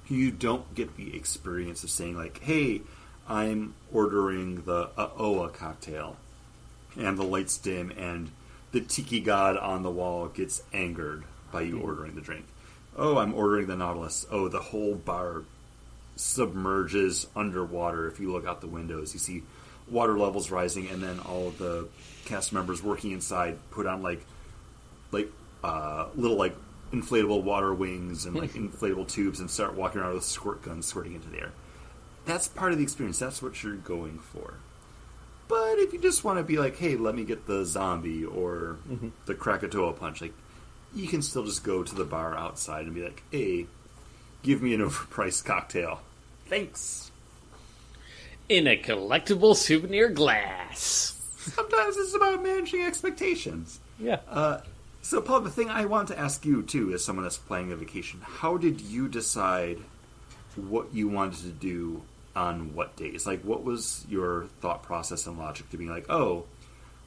[0.09, 2.83] you don't get the experience of saying like, "Hey,
[3.29, 6.17] I'm ordering the Uh-Oa cocktail,"
[6.97, 8.31] and the lights dim, and
[8.73, 12.47] the tiki god on the wall gets angered by you ordering the drink.
[12.97, 14.27] Oh, I'm ordering the Nautilus.
[14.31, 15.45] Oh, the whole bar
[16.17, 18.09] submerges underwater.
[18.09, 19.43] If you look out the windows, you see
[19.89, 21.89] water levels rising, and then all of the
[22.25, 24.25] cast members working inside put on like
[25.13, 25.31] like
[25.65, 26.55] uh, little like
[26.93, 31.15] inflatable water wings and like inflatable tubes and start walking around with squirt guns squirting
[31.15, 31.53] into the air.
[32.25, 33.19] That's part of the experience.
[33.19, 34.55] That's what you're going for.
[35.49, 38.77] But if you just want to be like, hey, let me get the zombie or
[39.25, 40.35] the Krakatoa punch, like
[40.95, 43.67] you can still just go to the bar outside and be like, hey,
[44.43, 46.01] give me an overpriced cocktail.
[46.47, 47.11] Thanks.
[48.49, 51.15] In a collectible souvenir glass.
[51.39, 53.81] Sometimes it's about managing expectations.
[53.99, 54.21] Yeah.
[54.29, 54.61] Uh,
[55.03, 57.77] So, Paul, the thing I want to ask you too, as someone that's planning a
[57.77, 59.79] vacation, how did you decide
[60.57, 62.03] what you wanted to do
[62.35, 63.27] on what days?
[63.27, 66.45] Like, what was your thought process and logic to being like, oh,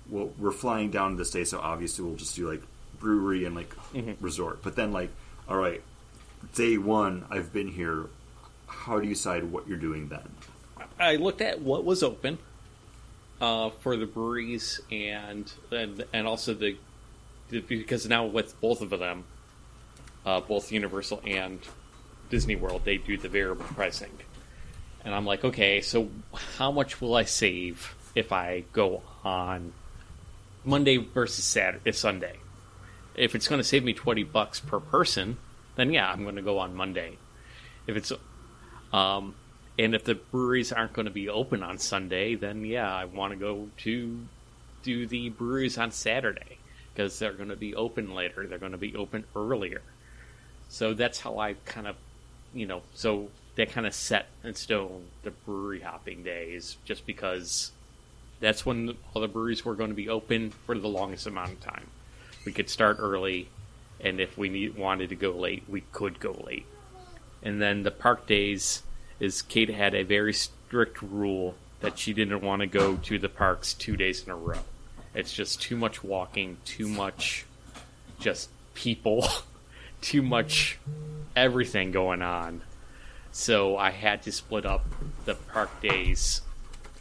[0.10, 2.64] well, we're flying down this day, so obviously we'll just do like
[3.00, 3.74] brewery and like
[4.20, 4.62] resort.
[4.64, 5.10] But then, like,
[5.48, 5.82] all right,
[6.56, 8.08] day one, I've been here.
[8.68, 10.30] How do you decide what you're doing then?
[11.00, 12.38] I looked at what was open
[13.42, 16.78] uh, for the breweries and and and also the
[17.52, 19.26] because now with both of them,
[20.26, 21.60] uh, both Universal and
[22.30, 24.12] Disney World, they do the variable pricing,
[25.04, 26.10] and I'm like, okay, so
[26.58, 29.74] how much will I save if I go on
[30.64, 32.38] Monday versus Saturday, Sunday?
[33.16, 35.38] If it's going to save me twenty bucks per person,
[35.76, 37.18] then yeah, I'm going to go on Monday.
[37.88, 38.14] If it's
[38.94, 39.36] um,
[39.78, 43.34] and if the breweries aren't going to be open on Sunday, then yeah, I want
[43.34, 44.20] to go to
[44.84, 46.58] do the breweries on Saturday
[46.94, 48.46] because they're going to be open later.
[48.48, 49.82] They're going to be open earlier.
[50.70, 51.96] So that's how I kind of,
[52.54, 57.72] you know, so that kind of set in stone the brewery hopping days just because
[58.40, 61.60] that's when all the breweries were going to be open for the longest amount of
[61.62, 61.88] time.
[62.46, 63.50] We could start early,
[64.00, 66.66] and if we need, wanted to go late, we could go late.
[67.44, 68.84] And then the park days
[69.20, 73.30] is Kate had a very strict rule that she didn't want to go to the
[73.30, 74.60] parks two days in a row.
[75.14, 77.46] It's just too much walking, too much
[78.20, 79.28] just people,
[80.02, 80.80] too much
[81.36, 82.62] everything going on.
[83.32, 84.86] So I had to split up
[85.26, 86.42] the park days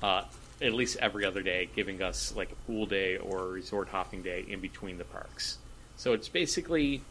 [0.02, 0.24] uh,
[0.62, 4.22] at least every other day, giving us like a pool day or a resort hopping
[4.22, 5.58] day in between the parks.
[5.96, 7.02] So it's basically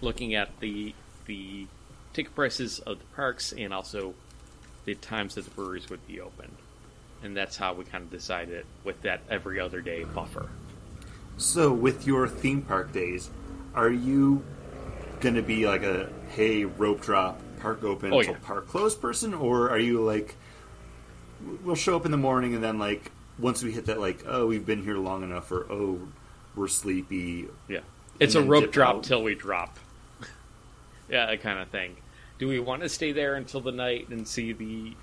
[0.00, 0.94] looking at the
[1.26, 1.66] the
[2.12, 4.14] ticket prices of the parks and also
[4.84, 6.50] the times that the breweries would be open.
[7.22, 10.48] And that's how we kind of decided with that every other day buffer.
[11.36, 13.30] So, with your theme park days,
[13.74, 14.44] are you
[15.20, 18.38] going to be like a hey rope drop park open Oh, till yeah.
[18.42, 20.34] park closed person, or are you like
[21.64, 24.46] we'll show up in the morning and then like once we hit that like oh
[24.46, 26.00] we've been here long enough or oh
[26.54, 27.80] we're sleepy Yeah.
[28.20, 29.02] It's a rope drop out.
[29.04, 29.78] till we drop.
[31.08, 31.96] yeah, that kind of thing.
[32.38, 34.94] Do we want to stay there until the night and see the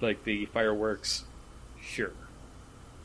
[0.00, 1.24] like the fireworks?
[1.86, 2.12] Sure.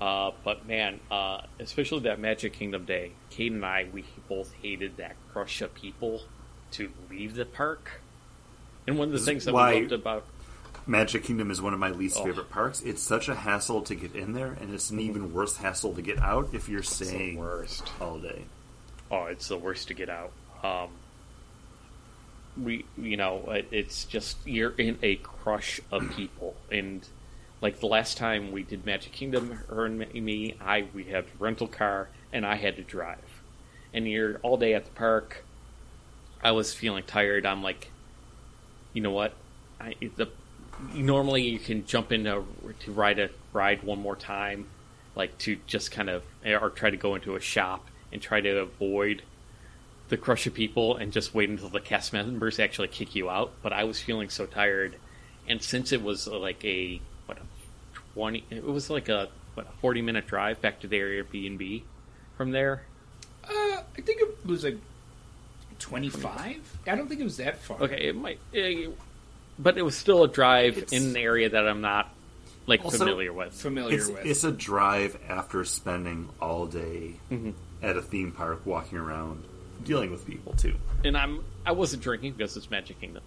[0.02, 4.98] Uh, but man, uh, especially that Magic Kingdom day, Kate and I, we both hated
[4.98, 6.22] that crush of people
[6.72, 8.02] to leave the park.
[8.88, 10.26] And one of the things that why- we loved about
[10.88, 12.24] Magic Kingdom is one of my least Oh.
[12.26, 12.82] favorite parks.
[12.82, 16.02] It's such a hassle to get in there, and it's an even worse hassle to
[16.02, 17.92] get out if you're staying worst.
[18.00, 18.46] all day.
[19.12, 20.32] Oh, it's the worst to get out.
[20.64, 20.90] Um,
[22.58, 27.06] we, you know, it, it's just you're in a crush of people, and
[27.62, 31.28] like the last time we did Magic Kingdom, her and me, I we had a
[31.40, 33.42] rental car, and I had to drive,
[33.94, 35.44] and you're all day at the park.
[36.42, 37.46] I was feeling tired.
[37.46, 37.92] I'm like,
[38.94, 39.34] you know what?
[39.80, 40.28] I the
[40.94, 42.46] normally you can jump into
[42.80, 44.68] to ride a ride one more time,
[45.16, 48.60] like to just kind of or try to go into a shop and try to
[48.60, 49.22] avoid
[50.08, 53.52] the crush of people and just wait until the cast members actually kick you out.
[53.62, 54.96] But I was feeling so tired,
[55.48, 57.02] and since it was like a
[58.14, 61.84] twenty, it was like a what a forty minute drive back to the Airbnb
[62.38, 62.84] from there.
[63.44, 64.78] Uh, I think it was like
[65.80, 66.78] 25.
[66.88, 67.82] I don't think it was that far.
[67.82, 68.88] Okay, it might, eh,
[69.58, 72.14] but it was still a drive It's- in an area that I'm not
[72.68, 73.54] like Also- familiar with.
[73.54, 74.26] Familiar It's, with.
[74.26, 77.52] it's a drive after spending all day Mm-hmm.
[77.82, 79.44] at a theme park, walking around,
[79.84, 80.76] dealing with people too.
[81.04, 83.24] and I'm I wasn't drinking because it's Magic Kingdom,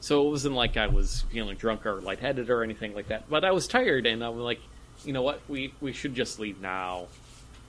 [0.00, 3.28] so it wasn't like I was feeling drunk or lightheaded or anything like that.
[3.28, 4.60] But I was tired, and I'm like,
[5.04, 7.06] you know what, we we should just leave now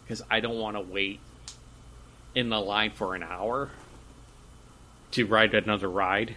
[0.04, 1.20] because I don't want to wait
[2.34, 3.70] in the line for an hour
[5.12, 6.36] to ride another ride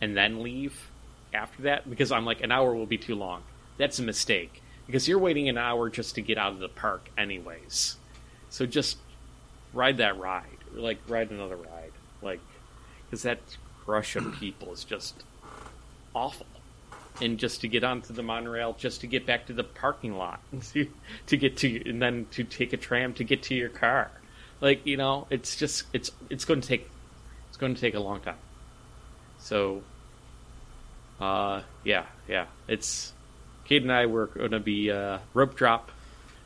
[0.00, 0.90] and then leave
[1.34, 3.42] after that because I'm like an hour will be too long.
[3.76, 7.10] That's a mistake because you're waiting an hour just to get out of the park
[7.18, 7.96] anyways.
[8.50, 8.96] So just
[9.74, 12.40] ride that ride, like ride another ride, like
[13.04, 13.38] because that
[13.96, 15.24] of people is just
[16.14, 16.46] awful.
[17.20, 20.40] And just to get onto the monorail, just to get back to the parking lot,
[21.26, 24.10] to get to, and then to take a tram to get to your car,
[24.60, 26.88] like you know, it's just it's it's going to take
[27.48, 28.36] it's going to take a long time.
[29.40, 29.82] So,
[31.20, 33.12] uh, yeah, yeah, it's
[33.64, 35.90] Kate and I were going to be uh, rope drop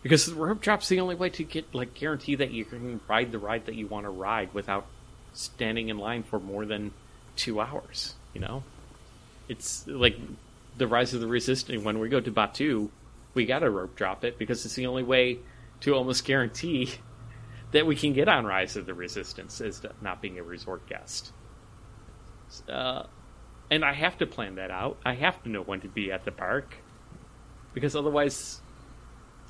[0.03, 3.31] because the rope drop's the only way to get like guarantee that you can ride
[3.31, 4.87] the ride that you want to ride without
[5.33, 6.93] standing in line for more than
[7.37, 8.15] two hours.
[8.35, 8.63] You know,
[9.49, 10.17] it's like
[10.77, 11.83] the rise of the resistance.
[11.83, 12.91] When we go to Batuu,
[13.35, 15.39] we got to rope drop it because it's the only way
[15.81, 16.95] to almost guarantee
[17.73, 21.33] that we can get on Rise of the Resistance as not being a resort guest.
[22.69, 23.05] Uh,
[23.71, 24.99] and I have to plan that out.
[25.05, 26.77] I have to know when to be at the park
[27.73, 28.61] because otherwise,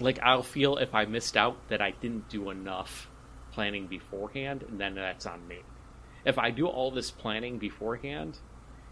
[0.01, 3.09] like I'll feel if I missed out that I didn't do enough
[3.53, 5.59] planning beforehand, and then that's on me.
[6.25, 8.39] If I do all this planning beforehand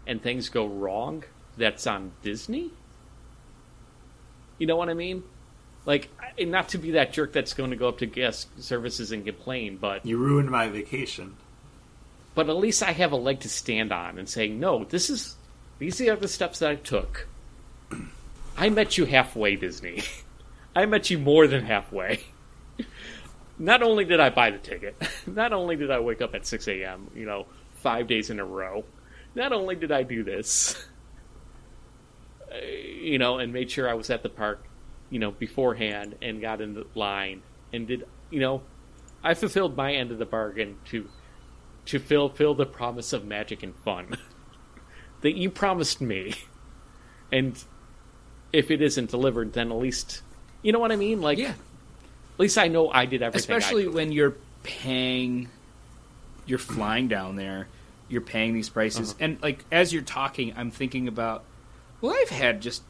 [0.05, 1.23] and things go wrong,
[1.57, 2.71] that's on Disney.
[4.57, 5.23] You know what I mean?
[5.85, 6.09] Like,
[6.39, 9.77] not to be that jerk that's going to go up to guest services and complain,
[9.77, 11.35] but you ruined my vacation.
[12.35, 15.35] But at least I have a leg to stand on and saying, no, this is
[15.79, 17.27] these are the steps that I took.
[18.57, 20.03] I met you halfway, Disney.
[20.75, 22.21] I met you more than halfway.
[23.61, 24.95] Not only did I buy the ticket,
[25.27, 27.45] not only did I wake up at 6 a.m., you know,
[27.75, 28.83] five days in a row,
[29.35, 30.83] not only did I do this,
[33.01, 34.65] you know, and made sure I was at the park,
[35.11, 38.63] you know, beforehand and got in the line and did, you know,
[39.23, 41.07] I fulfilled my end of the bargain to
[41.83, 44.15] to fulfill the promise of magic and fun
[45.21, 46.35] that you promised me.
[47.31, 47.63] And
[48.53, 50.21] if it isn't delivered, then at least
[50.61, 51.21] you know what I mean.
[51.21, 51.53] Like, yeah.
[52.33, 53.39] At least I know I did everything.
[53.39, 55.49] Especially when you're paying,
[56.45, 57.67] you're flying down there,
[58.09, 59.23] you're paying these prices, uh-huh.
[59.23, 61.43] and like as you're talking, I'm thinking about.
[61.99, 62.83] Well, I've had just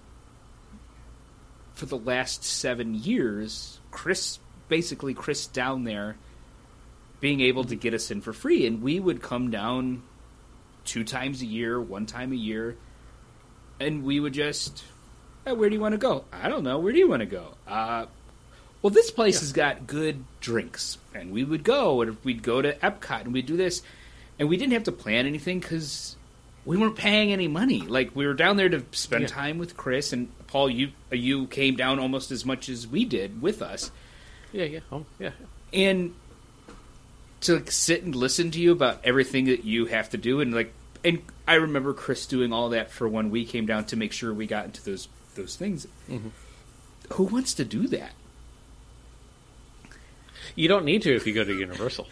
[1.73, 4.39] for the last seven years, Chris
[4.69, 6.15] basically Chris down there
[7.19, 10.01] being able to get us in for free, and we would come down
[10.85, 12.75] two times a year, one time a year,
[13.79, 14.83] and we would just,
[15.43, 16.25] where do you want to go?
[16.31, 16.79] I don't know.
[16.79, 17.53] Where do you want to go?
[17.67, 18.05] Uh,
[18.81, 19.39] well, this place yeah.
[19.41, 23.45] has got good drinks, and we would go, and we'd go to Epcot, and we'd
[23.45, 23.81] do this,
[24.39, 26.15] and we didn't have to plan anything because
[26.65, 27.81] we weren't paying any money.
[27.81, 29.27] Like we were down there to spend yeah.
[29.27, 30.69] time with Chris and Paul.
[30.69, 33.91] You you came down almost as much as we did with us.
[34.51, 35.31] Yeah, yeah, oh, yeah.
[35.71, 36.13] And
[37.41, 40.73] to sit and listen to you about everything that you have to do, and like,
[41.03, 44.33] and I remember Chris doing all that for when we came down to make sure
[44.33, 45.87] we got into those those things.
[46.09, 46.29] Mm-hmm.
[47.13, 48.11] Who wants to do that?
[50.55, 52.07] You don't need to if you go to Universal.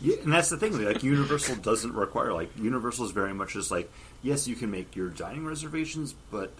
[0.00, 0.82] Yeah, and that's the thing.
[0.82, 3.90] Like Universal doesn't require like Universal is very much just like
[4.22, 6.52] yes, you can make your dining reservations, but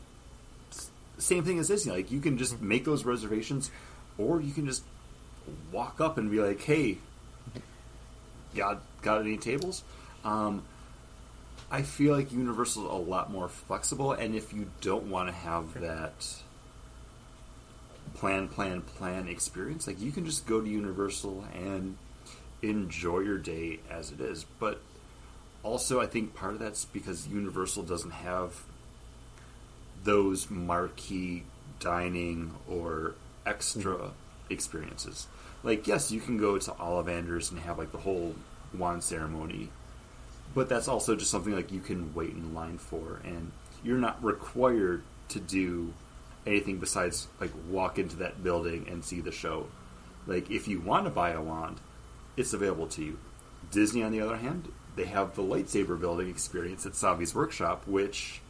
[1.18, 1.92] same thing as Disney.
[1.92, 3.70] Like you can just make those reservations,
[4.18, 4.82] or you can just
[5.70, 6.98] walk up and be like, "Hey,
[8.54, 9.84] got got any tables?"
[10.24, 10.62] Um,
[11.70, 15.34] I feel like Universal is a lot more flexible, and if you don't want to
[15.34, 16.42] have that
[18.14, 21.96] plan, plan, plan experience, like you can just go to Universal and
[22.62, 24.44] enjoy your day as it is.
[24.58, 24.80] But
[25.62, 28.62] also, I think part of that's because Universal doesn't have
[30.04, 31.44] those marquee
[31.78, 33.14] dining or
[33.46, 34.52] extra mm-hmm.
[34.52, 35.26] experiences.
[35.62, 38.34] Like, yes, you can go to Ollivanders and have like the whole
[38.74, 39.70] wand ceremony,
[40.54, 43.52] but that's also just something like you can wait in line for, and
[43.84, 45.92] you're not required to do
[46.46, 49.66] anything besides like walk into that building and see the show.
[50.26, 51.80] Like, if you want to buy a wand,
[52.36, 53.18] it's available to you.
[53.70, 58.40] Disney, on the other hand, they have the lightsaber building experience at Savi's workshop, which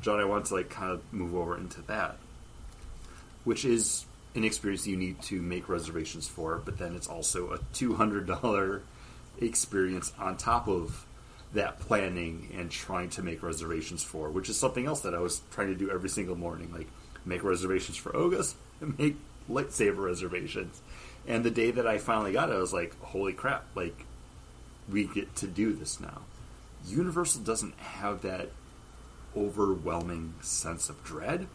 [0.00, 2.16] John, I want to like kind of move over into that,
[3.44, 7.58] which is an experience you need to make reservations for, but then it's also a
[7.72, 8.82] two hundred dollar
[9.40, 11.06] experience on top of
[11.54, 15.42] that planning and trying to make reservations for, which is something else that I was
[15.50, 16.88] trying to do every single morning, like
[17.24, 19.16] make reservations for Oga's and make
[19.48, 20.80] lightsaber reservations.
[21.26, 24.04] And the day that I finally got it, I was like, holy crap, like,
[24.88, 26.22] we get to do this now.
[26.86, 28.50] Universal doesn't have that
[29.36, 31.46] overwhelming sense of dread.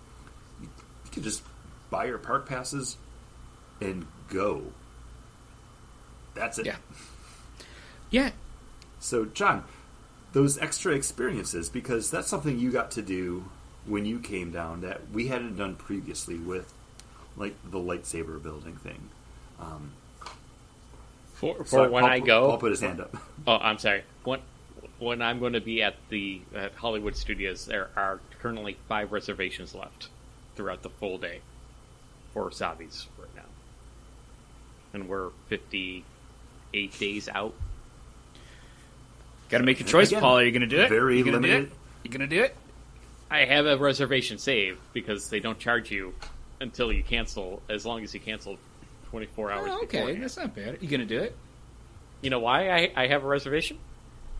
[0.61, 0.69] You,
[1.05, 1.43] you can just
[1.89, 2.97] buy your park passes
[3.81, 4.63] and go.
[6.33, 6.65] That's it.
[6.65, 6.77] Yeah.
[8.09, 8.31] Yeah.
[8.99, 9.63] So, John,
[10.33, 13.45] those extra experiences, because that's something you got to do
[13.87, 16.73] when you came down that we hadn't done previously with,
[17.35, 19.09] like, the lightsaber building thing.
[19.59, 19.93] Um,
[21.33, 23.15] for for sorry, when Paul, I go, Paul put his hand up.
[23.47, 24.03] Oh, I'm sorry.
[24.23, 24.39] When
[24.99, 29.73] when I'm going to be at the at Hollywood Studios, there are currently five reservations
[29.75, 30.09] left
[30.55, 31.41] throughout the full day
[32.33, 33.45] for Savi's right now,
[34.93, 37.53] and we're 58 days out.
[39.49, 40.39] Got to make a choice, Again, Paul.
[40.39, 40.89] Are you going to do it?
[40.89, 41.71] Very limited.
[42.03, 42.55] You going to do it?
[43.29, 46.13] I have a reservation saved because they don't charge you
[46.59, 48.57] until you cancel, as long as you cancel
[49.09, 49.69] 24 hours.
[49.71, 50.23] Oh, okay, beforehand.
[50.23, 50.75] that's not bad.
[50.75, 51.35] Are You gonna do it?
[52.21, 53.77] You know why I, I have a reservation?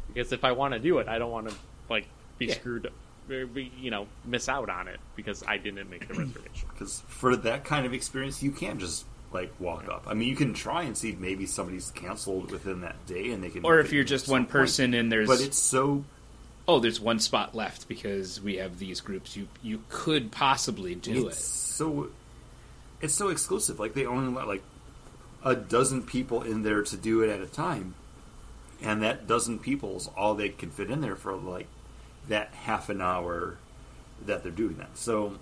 [0.08, 1.56] Because if I want to do it, I don't want to
[1.90, 2.08] like
[2.38, 2.56] be yeah.
[2.56, 2.90] screwed,
[3.28, 6.70] be, you know, miss out on it because I didn't make the reservation.
[6.72, 10.06] Because for that kind of experience, you can't just like walk up.
[10.08, 13.44] I mean, you can try and see if maybe somebody's canceled within that day, and
[13.44, 13.66] they can.
[13.66, 14.52] Or if you're just one some point.
[14.52, 16.04] person and there's but it's so
[16.68, 19.36] oh, there's one spot left because we have these groups.
[19.36, 21.42] You you could possibly do it's it.
[21.42, 22.10] so
[23.02, 23.80] it's so exclusive.
[23.80, 24.64] Like they only let like
[25.44, 27.96] a dozen people in there to do it at a time,
[28.82, 31.68] and that dozen people is all they can fit in there for like
[32.28, 33.58] that half an hour
[34.26, 34.98] that they're doing that.
[34.98, 35.38] So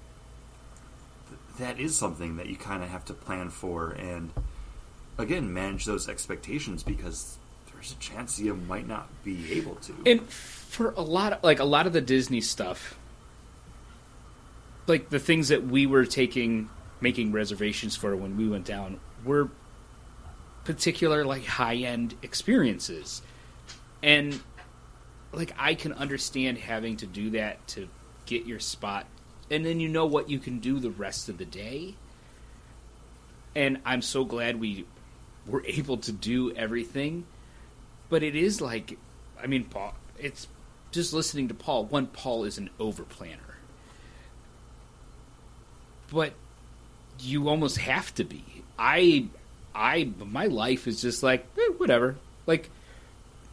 [1.27, 4.31] th- that is something that you kind of have to plan for and
[5.17, 7.37] again manage those expectations because
[7.85, 9.93] there's a chance you might not be able to.
[10.05, 12.97] And for a lot of like a lot of the Disney stuff,
[14.87, 16.69] like the things that we were taking
[16.99, 19.49] making reservations for when we went down were
[20.63, 23.21] particular like high end experiences.
[24.01, 24.39] And
[25.31, 27.87] like I can understand having to do that to
[28.25, 29.05] get your spot
[29.51, 31.93] and then you know what you can do the rest of the day.
[33.53, 34.85] And I'm so glad we
[35.45, 37.27] were able to do everything.
[38.09, 38.97] But it is like
[39.41, 40.47] I mean Paul it's
[40.91, 41.85] just listening to Paul.
[41.85, 43.57] One Paul is an over planner.
[46.11, 46.33] But
[47.19, 48.43] you almost have to be.
[48.77, 49.27] I
[49.73, 52.15] I my life is just like eh, whatever.
[52.45, 52.69] Like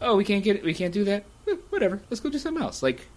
[0.01, 0.65] oh, we can't get it.
[0.65, 1.25] We can't do that.
[1.49, 2.01] Eh, whatever.
[2.11, 2.83] Let's go do something else.
[2.83, 3.09] Like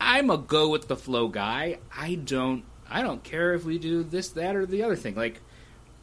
[0.00, 1.78] I'm a go with the flow guy.
[1.96, 5.14] I don't I don't care if we do this that or the other thing.
[5.14, 5.40] Like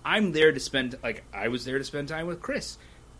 [0.06, 2.78] I'm there to spend like I was there to spend time with Chris.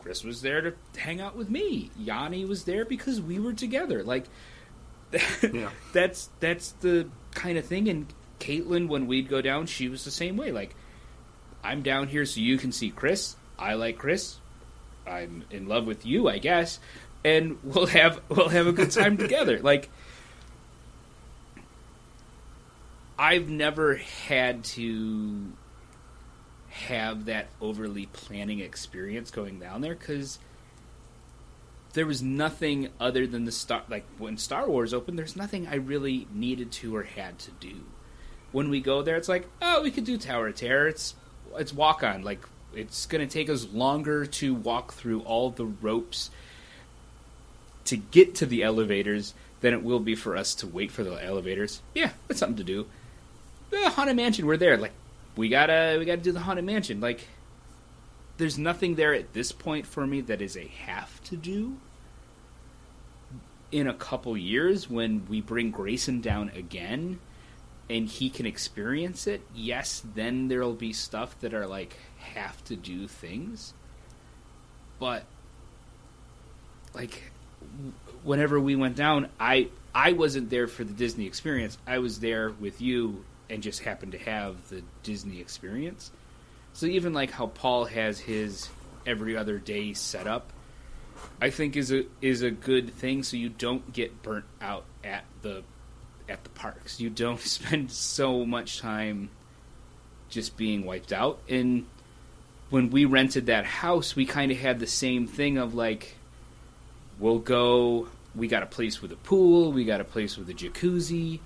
[0.08, 1.92] Chris was there to hang out with me.
[2.00, 4.04] Yanni was there because we were together.
[4.04, 4.24] Like
[5.44, 5.70] Yeah.
[5.92, 8.08] that's that's the kind of thing and
[8.40, 10.54] Caitlin when we'd go down, she was the same way.
[10.54, 10.76] Like
[11.62, 13.36] I'm down here so you can see Chris.
[13.60, 14.38] I like Chris.
[15.06, 16.80] I'm in love with you, I guess.
[17.26, 19.60] And we'll have we'll have a good time together.
[19.60, 19.90] Like
[23.20, 25.52] I've never had to
[26.78, 30.38] have that overly planning experience going down there because
[31.94, 35.18] there was nothing other than the star like when Star Wars opened.
[35.18, 37.84] There's nothing I really needed to or had to do.
[38.52, 40.88] When we go there, it's like, oh, we could do Tower of Terror.
[40.88, 41.16] It's
[41.56, 42.22] it's walk on.
[42.24, 42.42] Like
[42.76, 46.30] it's going to take us longer to walk through all the ropes
[47.86, 51.24] to get to the elevators than it will be for us to wait for the
[51.24, 51.82] elevators.
[51.96, 52.86] Yeah, that's something to do.
[53.72, 54.78] The haunted mansion, we're there.
[54.78, 54.94] Like
[55.38, 57.00] we gotta we gotta do the haunted mansion.
[57.00, 57.28] Like
[58.38, 61.78] there's nothing there at this point for me that is a have to do.
[63.72, 67.20] In a couple years, when we bring Grayson down again,
[67.90, 72.76] and he can experience it, yes, then there'll be stuff that are like have to
[72.76, 73.74] do things.
[75.00, 75.24] But
[76.94, 77.32] like
[78.24, 81.78] whenever we went down, I I wasn't there for the Disney experience.
[81.86, 86.12] I was there with you and just happen to have the Disney experience.
[86.74, 88.70] So even like how Paul has his
[89.06, 90.52] every other day set up,
[91.42, 95.26] I think is a is a good thing so you don't get burnt out at
[95.42, 95.64] the
[96.30, 97.00] at the parks.
[97.00, 99.30] You don't spend so much time
[100.30, 101.40] just being wiped out.
[101.50, 101.86] And
[102.70, 106.16] when we rented that house, we kind of had the same thing of like,
[107.20, 108.10] we'll go.
[108.36, 109.72] We got a place with a pool.
[109.72, 111.40] We got a place with a jacuzzi,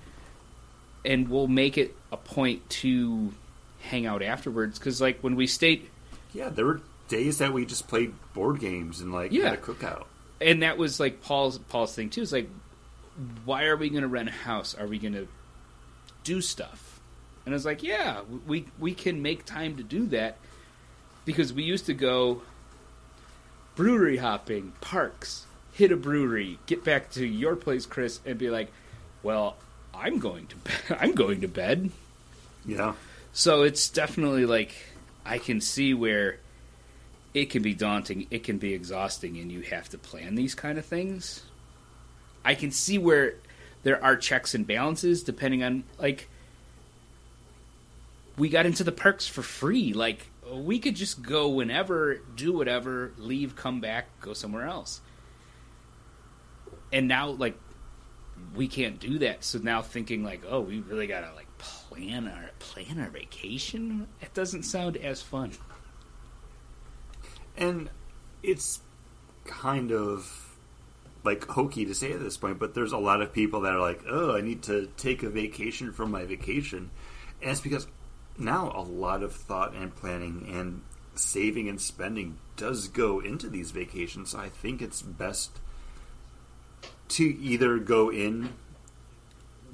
[1.04, 3.32] and we'll make it a point to
[3.80, 4.78] hang out afterwards.
[4.78, 5.88] Because like when we stayed,
[6.32, 9.50] Yeah, there were days that we just played board games and like Yeah.
[9.50, 10.04] had a cookout.
[10.40, 12.22] and that was like Paul's Paul's thing too.
[12.22, 12.48] Is like,
[13.44, 14.74] why are we going to rent a house?
[14.74, 15.28] Are we going to
[16.24, 17.00] do stuff?
[17.44, 20.36] And I was like, yeah, we we can make time to do that
[21.24, 22.42] because we used to go
[23.74, 28.70] brewery hopping, parks, hit a brewery, get back to your place, Chris, and be like,
[29.22, 29.56] well,
[29.94, 30.80] I'm going to bed.
[31.00, 31.90] I'm going to bed.
[32.64, 32.94] Yeah.
[33.32, 34.74] So it's definitely like
[35.24, 36.38] I can see where
[37.34, 40.78] it can be daunting, it can be exhausting, and you have to plan these kind
[40.78, 41.42] of things.
[42.44, 43.34] I can see where
[43.84, 46.28] there are checks and balances depending on like
[48.36, 49.92] we got into the perks for free.
[49.92, 55.00] Like we could just go whenever, do whatever, leave, come back, go somewhere else.
[56.92, 57.56] And now like
[58.54, 59.44] we can't do that.
[59.44, 64.08] So now thinking like, oh, we really gotta like plan our plan our vacation.
[64.20, 65.52] It doesn't sound as fun.
[67.56, 67.90] And
[68.42, 68.80] it's
[69.44, 70.56] kind of
[71.24, 73.80] like hokey to say at this point, but there's a lot of people that are
[73.80, 76.90] like, "Oh, I need to take a vacation from my vacation,"
[77.40, 77.86] and it's because
[78.38, 80.82] now a lot of thought and planning and
[81.14, 84.30] saving and spending does go into these vacations.
[84.30, 85.60] So I think it's best
[87.12, 88.52] to either go in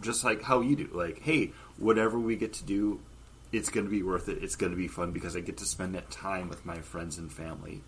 [0.01, 3.01] just like how you do, like, hey, whatever we get to do
[3.53, 4.43] it's going to be worth it.
[4.43, 7.19] It's going to be fun because I get to spend that time with my friends
[7.19, 7.83] and family.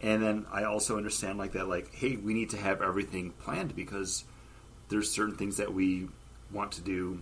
[0.00, 3.74] And then I also understand like that, like, hey, we need to have everything planned
[3.74, 4.24] because
[4.88, 6.08] there's certain things that we
[6.52, 7.20] want to do.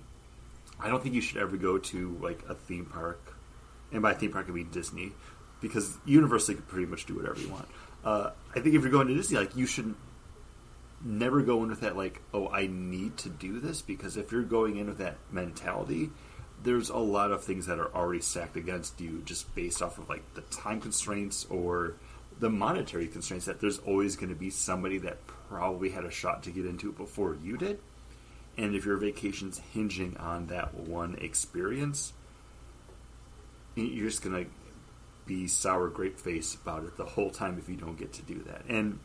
[0.78, 3.36] I don't think you should ever go to like a theme park,
[3.92, 5.12] and by theme park I mean Disney,
[5.60, 7.68] because Universal can pretty much do whatever you want.
[8.04, 9.94] Uh, I think if you're going to Disney, like you should
[11.04, 14.42] never go in with that like, oh, I need to do this because if you're
[14.42, 16.10] going in with that mentality,
[16.62, 20.08] there's a lot of things that are already stacked against you just based off of
[20.08, 21.94] like the time constraints or
[22.40, 26.42] the monetary constraints that there's always going to be somebody that probably had a shot
[26.42, 27.78] to get into it before you did.
[28.56, 32.12] And if your vacation's hinging on that one experience,
[33.74, 34.50] you're just going to
[35.26, 38.42] be sour grape face about it the whole time if you don't get to do
[38.46, 38.62] that.
[38.68, 39.00] And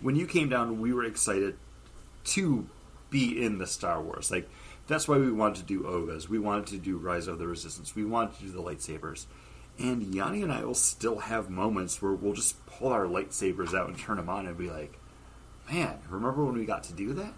[0.00, 1.56] when you came down, we were excited
[2.24, 2.66] to
[3.10, 4.30] be in the Star Wars.
[4.30, 4.48] Like,
[4.86, 6.28] that's why we wanted to do Oga's.
[6.28, 7.94] We wanted to do Rise of the Resistance.
[7.94, 9.26] We wanted to do the lightsabers.
[9.78, 13.88] And Yanni and I will still have moments where we'll just pull our lightsabers out
[13.88, 14.98] and turn them on and be like,
[15.70, 17.34] man, remember when we got to do that?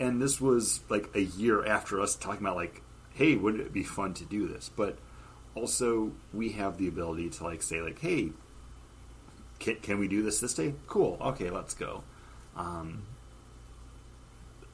[0.00, 2.82] And this was like a year after us talking about, like,
[3.14, 4.70] hey, wouldn't it be fun to do this?
[4.74, 4.96] But
[5.54, 8.30] also, we have the ability to, like, say, like, hey,
[9.58, 10.74] can, can we do this this day?
[10.86, 11.18] Cool.
[11.20, 12.02] Okay, let's go.
[12.56, 13.02] Um,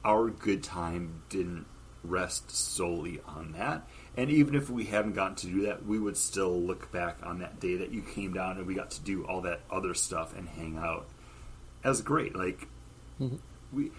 [0.03, 1.65] our good time didn't
[2.03, 3.83] rest solely on that.
[4.17, 7.39] And even if we hadn't gotten to do that, we would still look back on
[7.39, 10.35] that day that you came down and we got to do all that other stuff
[10.37, 11.05] and hang out
[11.83, 12.35] as great.
[12.35, 12.67] Like
[13.19, 13.35] mm-hmm.
[13.73, 13.91] we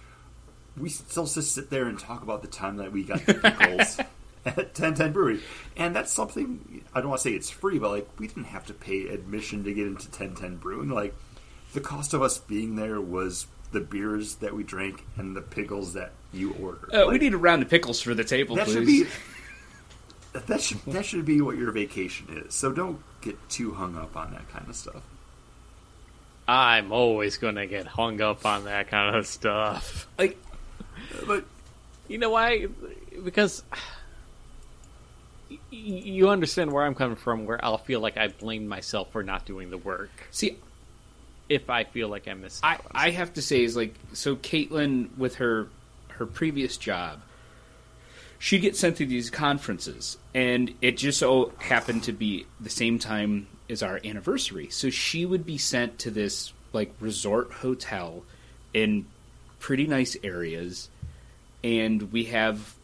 [0.77, 3.99] we still just sit there and talk about the time that we got the pickles
[4.47, 5.41] at 1010 Brewery.
[5.77, 8.67] And that's something I don't want to say it's free, but like we didn't have
[8.67, 10.89] to pay admission to get into 1010 Brewing.
[10.89, 11.15] Like
[11.75, 15.95] the cost of us being there was the beers that we drank and the pickles
[15.95, 16.95] that you ordered.
[16.95, 18.75] Uh, like, we need a round of pickles for the table, that please.
[18.75, 19.07] Should be,
[20.47, 22.55] that should that should be what your vacation is.
[22.55, 25.03] So don't get too hung up on that kind of stuff.
[26.49, 30.07] I'm always going to get hung up on that kind of stuff.
[30.17, 30.39] Like,
[31.27, 31.45] but
[32.09, 32.67] you know why?
[33.25, 33.63] Because
[35.71, 37.47] you understand where I'm coming from.
[37.47, 40.11] Where I'll feel like I blame myself for not doing the work.
[40.31, 40.57] See,
[41.49, 42.65] if I feel like I missed.
[42.65, 45.69] I, I have to say is like so Caitlin with her
[46.09, 47.21] her previous job,
[48.39, 52.99] she gets sent to these conferences, and it just so happened to be the same
[52.99, 54.69] time as our anniversary.
[54.71, 58.23] So she would be sent to this like resort hotel
[58.75, 59.07] in
[59.59, 60.89] pretty nice areas,
[61.65, 62.75] and we have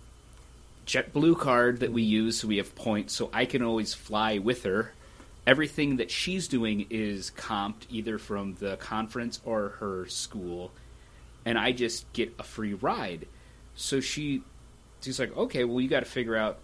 [0.86, 4.64] JetBlue card that we use, so we have points, so I can always fly with
[4.64, 4.92] her
[5.46, 10.70] everything that she's doing is comped either from the conference or her school,
[11.44, 13.26] and I just get a free ride.
[13.74, 14.42] So she,
[15.00, 16.58] she's like, okay, well, you got to figure out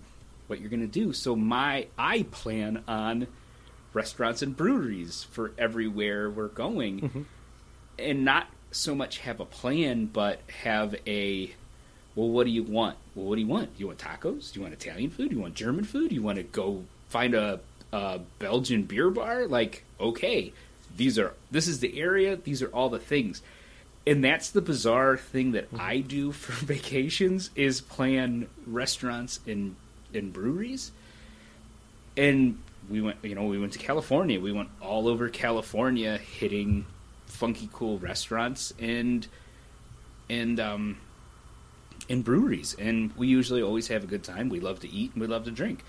[0.46, 1.12] what you're going to do.
[1.12, 3.26] So my, I plan on
[3.92, 7.22] restaurants and breweries for everywhere we're going, mm-hmm.
[7.98, 11.52] and not so much have a plan, but have a,
[12.18, 12.96] well, what do you want?
[13.14, 13.70] Well, what do you want?
[13.78, 14.52] You want tacos?
[14.52, 15.28] Do you want Italian food?
[15.28, 16.08] Do you want German food?
[16.08, 17.60] Do you want to go find a
[17.92, 20.52] uh, Belgian beer bar, like okay,
[20.96, 22.34] these are this is the area.
[22.34, 23.40] These are all the things,
[24.04, 25.80] and that's the bizarre thing that mm-hmm.
[25.80, 29.76] I do for vacations is plan restaurants and
[30.12, 30.90] and breweries.
[32.16, 32.58] And
[32.90, 34.40] we went, you know, we went to California.
[34.40, 36.84] We went all over California, hitting
[37.26, 39.24] funky, cool restaurants and
[40.28, 40.98] and um
[42.08, 42.74] and breweries.
[42.78, 44.48] And we usually always have a good time.
[44.48, 45.84] We love to eat and we love to drink.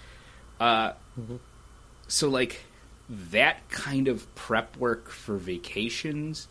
[0.59, 1.37] Uh, mm-hmm
[2.09, 2.63] so like
[3.09, 6.47] that kind of prep work for vacations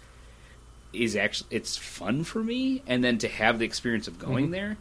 [0.93, 4.53] is actually it's fun for me and then to have the experience of going mm-hmm.
[4.55, 4.77] there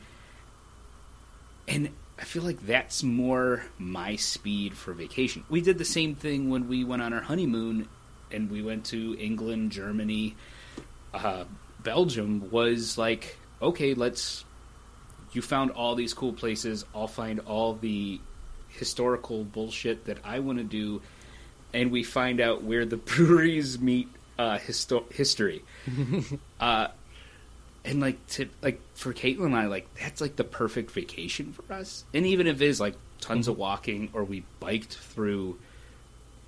[1.68, 6.49] and i feel like that's more my speed for vacation we did the same thing
[6.49, 7.88] when we went on our honeymoon
[8.31, 10.35] and we went to england germany
[11.14, 11.43] uh,
[11.84, 14.45] belgium was like okay let's
[15.38, 18.19] you found all these cool places i'll find all the
[18.77, 21.01] historical bullshit that I want to do,
[21.73, 25.64] and we find out where the breweries meet uh, histo- history.
[26.59, 26.88] uh,
[27.84, 31.73] and like to like for Caitlin and I, like that's like the perfect vacation for
[31.73, 32.03] us.
[32.14, 33.51] And even if it is like tons mm-hmm.
[33.51, 35.57] of walking, or we biked through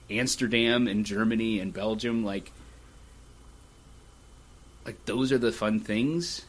[0.10, 2.52] Amsterdam and Germany and Belgium, like
[4.86, 6.46] like those are the fun things.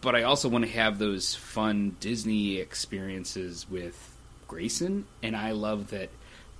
[0.00, 4.16] But I also want to have those fun Disney experiences with
[4.46, 6.10] Grayson, and I love that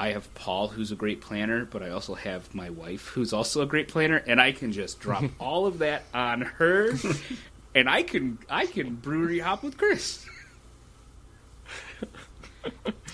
[0.00, 3.62] I have Paul, who's a great planner, but I also have my wife, who's also
[3.62, 6.92] a great planner, and I can just drop all of that on her,
[7.74, 10.24] and I can I can brewery hop with Chris.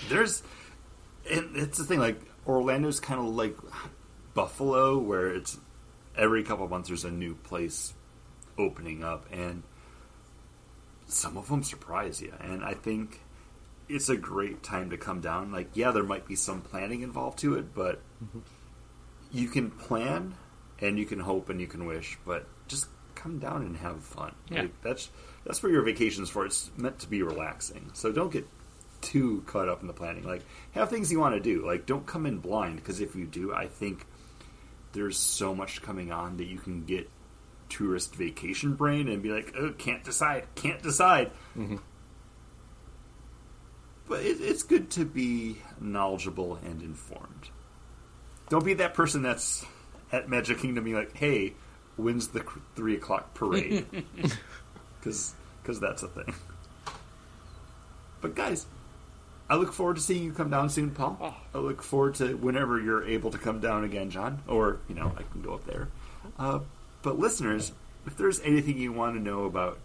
[0.08, 0.42] There's,
[1.30, 2.00] and it's the thing.
[2.00, 3.56] Like Orlando's kind of like
[4.34, 5.56] Buffalo, where it's
[6.16, 7.94] every couple months there's a new place
[8.58, 9.62] opening up, and
[11.06, 12.32] some of them surprise you.
[12.40, 13.20] And I think
[13.88, 15.52] it's a great time to come down.
[15.52, 18.40] Like, yeah, there might be some planning involved to it, but mm-hmm.
[19.32, 20.34] you can plan
[20.80, 24.34] and you can hope and you can wish, but just come down and have fun.
[24.50, 24.62] Yeah.
[24.62, 25.10] Like, that's
[25.44, 26.46] that's what your vacation's for.
[26.46, 27.90] It's meant to be relaxing.
[27.92, 28.48] So don't get
[29.02, 30.24] too caught up in the planning.
[30.24, 31.66] Like, have things you want to do.
[31.66, 34.06] Like, don't come in blind because if you do, I think
[34.92, 37.10] there's so much coming on that you can get
[37.68, 41.30] tourist vacation brain and be like, oh, can't decide, can't decide.
[44.08, 47.48] But it, it's good to be knowledgeable and informed.
[48.50, 49.64] Don't be that person that's
[50.12, 51.54] at Magic Kingdom being like, hey,
[51.96, 52.44] when's the
[52.76, 53.86] three o'clock parade?
[55.00, 55.34] Because
[55.80, 56.34] that's a thing.
[58.22, 58.64] But guys,
[59.50, 61.18] I look forward to seeing you come down soon, Paul.
[61.20, 61.34] Oh.
[61.54, 64.42] I look forward to whenever you're able to come down again, John.
[64.48, 65.88] Or, you know, I can go up there.
[66.38, 66.60] Uh,
[67.04, 67.72] but listeners,
[68.06, 69.78] if there's anything you want to know about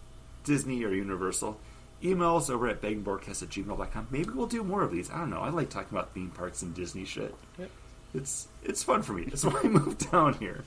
[0.46, 1.60] Disney or Universal,
[2.04, 4.08] email us over at baggedandboredcast at gmail.com.
[4.10, 5.12] Maybe we'll do more of these.
[5.12, 5.42] I don't know.
[5.42, 7.36] I like talking about theme parks and Disney shit.
[7.60, 7.70] Yep.
[8.16, 9.26] It's it's fun for me.
[9.26, 10.64] That's why I moved down here.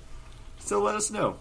[0.60, 1.38] So let us know.